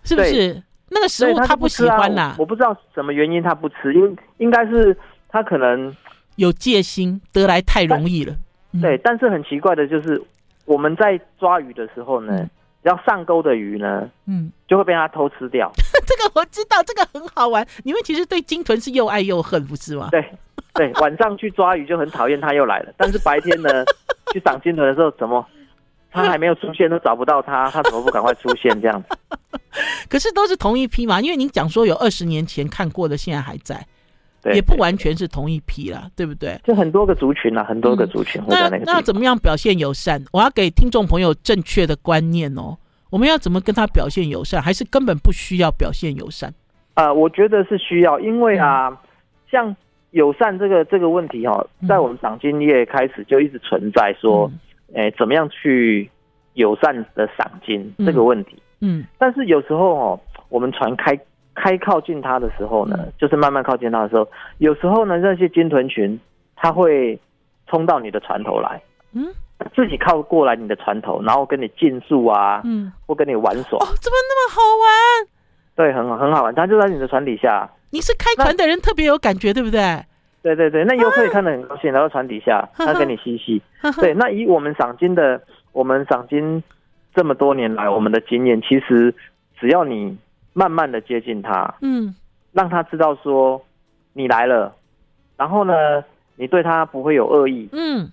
[0.10, 0.64] 是不是？
[0.92, 2.36] 那个食物他不喜欢啦、啊。
[2.40, 4.98] 我不知道什么原因他不吃，应应该是
[5.28, 5.96] 他可能
[6.36, 8.36] 有戒心，得来太容易了。
[8.82, 10.20] 对，但是很奇怪的就是
[10.66, 12.50] 我们在抓鱼的时候呢，嗯、
[12.82, 15.72] 只要上钩的鱼呢，嗯，就会被它偷吃掉。
[16.08, 17.64] 这个我知道，这个很好玩。
[17.84, 20.10] 你们其实对鲸豚是又爱又恨，不是吗？
[20.10, 20.26] 对
[20.74, 23.86] 对，晚上去抓鱼就很讨厌它又来了，但是白天呢，
[24.34, 25.46] 去赏鲸豚的时候怎么？
[26.12, 29.18] 他还没有出现，都找不到他，他怎么不赶快出现这样子？
[30.10, 33.86] 可是都是同一批嘛，因为您讲说有二十年前看过的，现在还在，
[34.42, 36.60] 对，也不完全是同一批啦，对不对？
[36.64, 38.78] 就很多个族群啊，很多个族群会在那。
[38.78, 40.24] 那那怎么样表现友善？
[40.32, 42.76] 我要给听众朋友正确的观念哦。
[43.12, 44.62] 我们要怎么跟他表现友善？
[44.62, 46.54] 还是根本不需要表现友善？
[46.96, 48.98] 啊、呃，我觉得是需要，因为啊，嗯、
[49.52, 49.76] 像
[50.12, 54.50] 友善这个这个问题哦，在我们赏金业开始就一直存在说。
[54.52, 54.60] 嗯
[54.96, 56.10] 哎，怎么样去
[56.54, 58.62] 友善的赏金这个问题？
[58.82, 60.20] 嗯，嗯，但是有时候哦，
[60.50, 61.20] 我们船开
[61.56, 64.28] 开靠近它的时候呢，嗯、就是慢慢靠近它的时候，
[64.60, 66.20] 有时候呢，那些鲸豚群
[66.56, 67.20] 它会
[67.68, 68.82] 冲到你的船头来，
[69.14, 69.28] 嗯，
[69.76, 73.78] 自己靠过来你的船头，然后跟你竞速啊，嗯，或跟你玩耍。
[73.80, 75.28] 哦，怎么那么好玩？
[75.76, 76.54] 对，很好，很好玩。
[76.56, 77.70] 它就在你的船底下。
[77.92, 79.80] 你是开船的人，特别有感觉，对不对？
[80.42, 83.62] 对对对，那游客也看得很高兴，来到船底下， 他跟你嬉戏。
[84.00, 85.42] 对，那以我们赏金的，
[85.74, 86.64] 我们赏金
[87.14, 89.14] 这么多年来，我们的经验，其实
[89.60, 90.18] 只要你
[90.54, 92.16] 慢慢的接近他，嗯，
[92.54, 93.62] 让他知道说
[94.14, 94.74] 你来了，
[95.36, 95.74] 然后呢，
[96.38, 98.10] 你对他不会有恶意，嗯，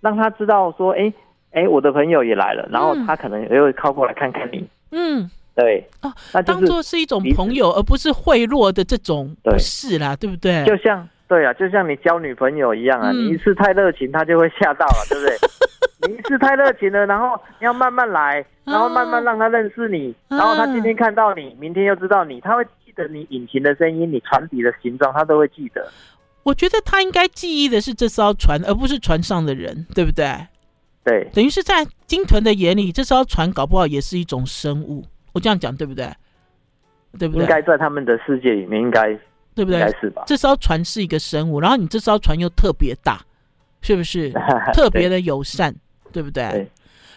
[0.00, 1.12] 让他知道说，哎
[1.52, 10.64] 哎，我的朋友也来了，然后他可能也会靠过来看看你，嗯，对，哦，那当做是一种朋友，而不是贿赂的这种，不是啦，对不对？
[10.64, 11.06] 就像。
[11.28, 15.36] 对啊，就像你交女朋友一样啊，嗯、你一次太热情，她就会吓到了， 对不对？
[16.08, 25.84] 你一次太热情了，然后你要慢慢来，然后慢慢让他认识你，啊、然后他今天看到你，明天又知道你，他会记得你引擎的声音，你船底的形状，他都会记得。
[26.44, 30.26] 我觉得他应该记忆的是这艘船，而不是船上的人，对不对？
[31.02, 35.04] 对，等于是在金豚的眼里，这艘船搞不好也是一种生物。
[35.32, 36.08] 我这样讲对不对？
[37.18, 37.42] 对不对？
[37.42, 39.18] 应该在他们的世界里面，应该。
[39.56, 39.80] 对不对？
[40.00, 40.22] 是吧？
[40.26, 43.20] 这艘船是一个生物，然后你这艘船又特别大，
[43.80, 44.30] 是不是？
[44.74, 45.72] 特别的友善，
[46.12, 46.48] 对，对不对？
[46.50, 46.70] 对。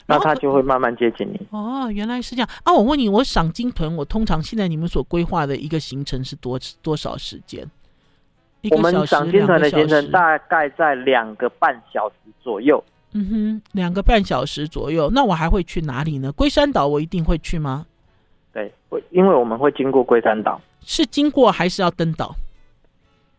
[0.07, 1.39] 然后它就会慢慢接近你。
[1.51, 2.73] 哦，原来是这样啊！
[2.73, 7.69] 我问你，我赏金豚，我通常现在你们所规划的一个行程是多多少时间？
[8.71, 12.83] 我们赏金豚的行程大概在两个半小时左右。
[13.11, 15.11] 嗯哼，两个半小时左右。
[15.11, 16.31] 那我还会去哪里呢？
[16.31, 17.85] 龟山岛我一定会去吗？
[18.51, 20.59] 对，会，因为我们会经过龟山岛。
[20.83, 22.35] 是经过还是要登岛？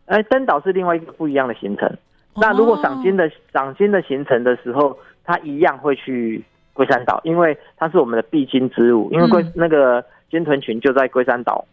[0.07, 1.88] 哎，登岛是另外一个不一样的行程。
[2.34, 9.09] 哦、那如果赏金的赏金的行程的时候，他一样会去龟山岛，因为它是我们的必经之路。
[9.12, 11.64] 因为龟、嗯、那个鲸豚群就在龟山岛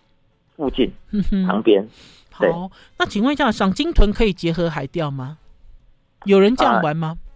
[0.56, 1.88] 附近、嗯、旁边。
[2.40, 5.40] 对好，那请问一下，赏金豚可以结合海钓吗？
[6.26, 7.18] 有人这样玩吗？
[7.18, 7.28] 呃、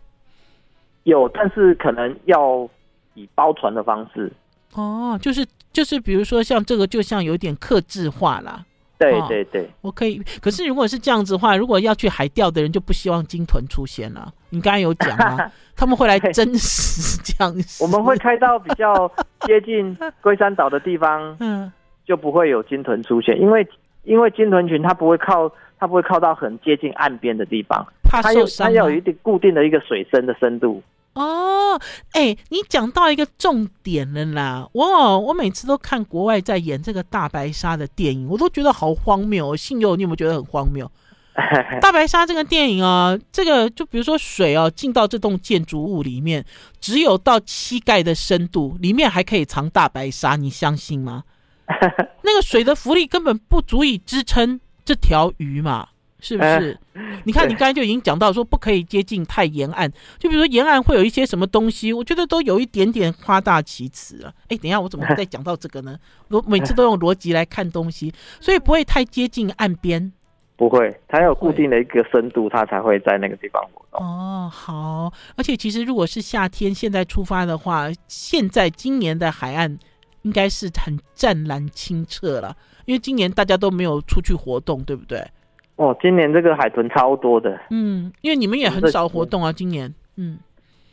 [1.03, 2.69] 有，但是可能要
[3.15, 4.31] 以包船的方式。
[4.73, 8.65] 哦，就是就是，比如说像这个，就像有点克制化啦。
[8.99, 10.21] 对对对，我可以。
[10.39, 14.31] 可是如果是这样子的话，如果要去海钓的人就不希望鲸豚出现了。
[14.51, 17.83] 你刚才有讲啊， 他们会来真实这样子。
[17.83, 19.11] 我们会开到比较
[19.47, 21.71] 接近龟山岛的地方， 嗯，
[22.05, 23.67] 就不会有鲸豚出现，因为
[24.03, 28.67] 因为鲸豚群它不会靠，它不会靠到很接近岸边的地方，怕受伤。
[28.67, 30.83] 它要有一定固定的一个水深的深度。
[31.13, 31.79] 哦，
[32.11, 34.69] 哎、欸，你讲到一个重点了啦！
[34.73, 39.55] 哇我每次都看国外在演这个大白鲨的电影，我都觉得好荒谬。
[39.55, 40.89] 信佑，你有没有觉得很荒谬？
[41.81, 46.45] 大白鲨这个电影啊，这个就比如说水啊进到这栋建筑物里面，
[46.79, 51.23] 只有到膝盖的深度，里面还可以藏大白鲨，你相信吗？
[52.23, 55.89] 那个水的浮力根本不足以支撑这条鱼嘛。
[56.21, 56.79] 是不是？
[56.93, 64.31] 呃、 你看，你刚才就已经讲到说不可以接近太沿岸，就比如说沿岸会有一些什么东西，我觉得都有一点点夸大其词啊。
[64.47, 65.97] 哎，等一下，我怎么会再 讲到这个呢？
[66.29, 70.13] 我每次都用逻辑来看东西，所以不会太接近岸边。
[70.55, 74.05] 不会，它有固定的一个深度，它才会在那个地方活动。
[74.05, 75.11] 哦，好。
[75.35, 79.75] 而且其实如果是夏天现在出发的话，现在今年的海岸
[80.21, 82.55] 应该是很湛蓝清澈了，
[82.85, 85.25] 因为今年大家都没有出去活动，对不对？
[85.81, 87.59] 哦，今年这个海豚超多的。
[87.71, 89.91] 嗯，因为你们也很少活动啊，今年。
[90.15, 90.37] 嗯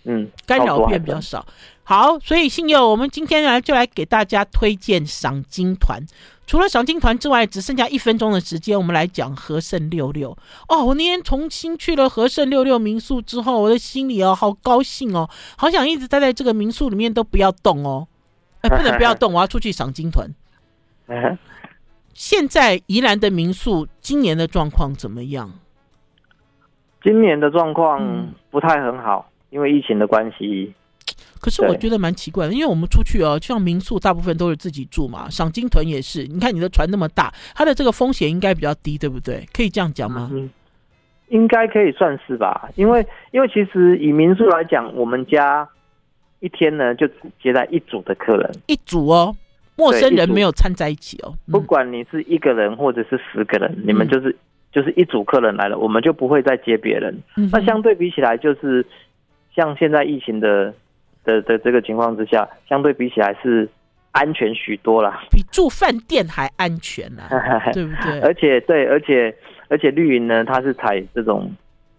[0.05, 1.45] 嗯，干扰变比较少。
[1.85, 6.03] 好，所以信佑，我们今天来就来给大家推荐赏金团。
[6.47, 10.31] 除了赏金团之外，只剩下一分钟的时间，我们来讲和盛六六
[10.69, 10.83] 哦。
[10.83, 15.29] 我那天重新去了和盛六六民宿之后，我的心里哦好高兴哦，
[15.59, 18.09] 好想一直待在这个民宿里面都不要动哦。
[18.63, 20.27] 哎，不能不要动，我要出去赏金团。
[22.19, 25.53] 现在宜兰的民宿今年的状况怎么样？
[27.01, 30.75] 今年的状况不太很好，嗯、因为疫情的关系。
[31.41, 36.27] 可是我觉得蛮奇怪的，因为我们出去哦，像民宿大部分都是自己住嘛，赏金屯也是。
[36.27, 39.47] 你看你的船那么大，它的这个风险应该比较低，对不对？
[39.53, 40.29] 可以这样讲吗？
[40.33, 40.51] 嗯，
[41.29, 42.69] 应该可以算是吧。
[42.75, 45.69] 因为因为其实以民宿来讲，我们家
[46.41, 49.37] 一天呢就只接待一组的客人，一组哦，
[49.79, 51.33] 陌生人没有掺在一起哦。
[51.51, 54.37] 不管你是一个人或者是十个人，嗯，你们就是
[54.71, 57.17] 就是一组客人来了，我们就不会再接别人。
[57.37, 58.85] 嗯，那相对比起来，就是
[59.55, 60.75] 像现在疫情的。
[61.25, 63.69] 的的这个情况之下，相对比起来是
[64.13, 67.29] 安全许多了，比住饭店还安全啊，
[67.75, 68.19] 对不对？
[68.21, 69.35] 而且对，而且
[69.69, 71.55] 而且绿营呢，它是采这种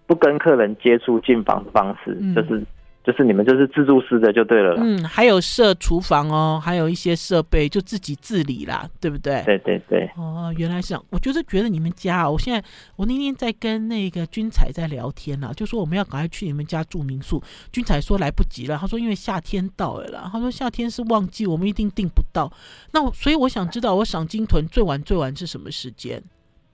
[0.08, 2.64] 不跟客人接触进房的方式，嗯、就是。
[3.10, 9.42] 就是你们就是自助式的就对了，嗯，还有设厨房哦，还有一些设备就自己自理啦，对不对？
[9.46, 10.08] 对对对。
[10.16, 11.04] 哦，原来是这样。
[11.10, 12.64] 我就是觉得你们家啊，我现在
[12.96, 17.42] 我那天在跟那个君彩在聊天啦，就说我们要赶快去你们家住民宿。
[17.72, 22.52] 君彩说来不及了，他说因为夏天到了啦，他说夏天是旺季，我们一定订不到。
[22.92, 26.22] 那所以我想知道，我赏金屯最晚最晚是什么时间？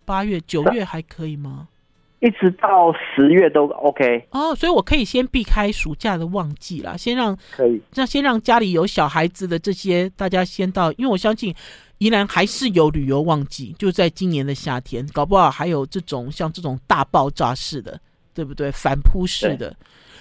[0.04, 1.70] 八月、九月还可以吗？
[2.20, 11.54] 一直到十月都 OK 哦，所以我可以先避开暑假的旺季啦，先让可以，那先让家里有小孩子的这些大家先到，因为我相信
[12.00, 18.00] 宜兰还是有旅游旺季，就在今年的夏天，搞不好还有这种像这种大爆炸式的，
[18.34, 18.72] 对不对？
[18.72, 19.76] 反扑式的，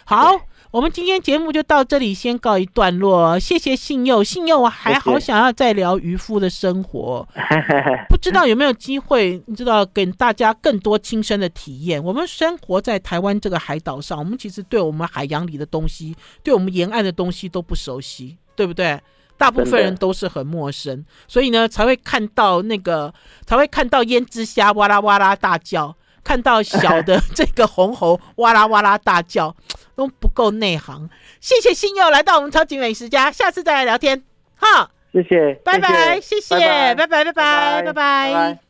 [0.05, 0.38] 好。
[0.75, 3.39] 我们今天节目就到这里，先告一段落。
[3.39, 7.25] 谢谢信佑，信佑我还好想要再聊渔夫的生活，
[8.11, 12.03] 不知道有没有机会，你知道给大家更多亲身的体验。
[12.03, 19.01] 我们生活在台湾这个海岛上，我们其实对我们海洋里的东西，对我们沿岸的东西都不熟悉，对不对？
[19.37, 23.14] 大部分人都是很陌生，所以呢，才会看到那个，
[23.47, 25.95] 才会看到胭脂虾哇啦哇啦大叫。
[26.25, 29.55] 看到小的这个红猴哇啦哇啦大叫，
[29.95, 31.09] 都不够内行。
[31.41, 34.22] 谢谢新佑来到我们超级美食家，下次再来聊天。
[34.57, 36.57] 哈，谢谢，拜拜，谢谢，
[36.95, 38.64] 拜拜，拜拜，拜拜。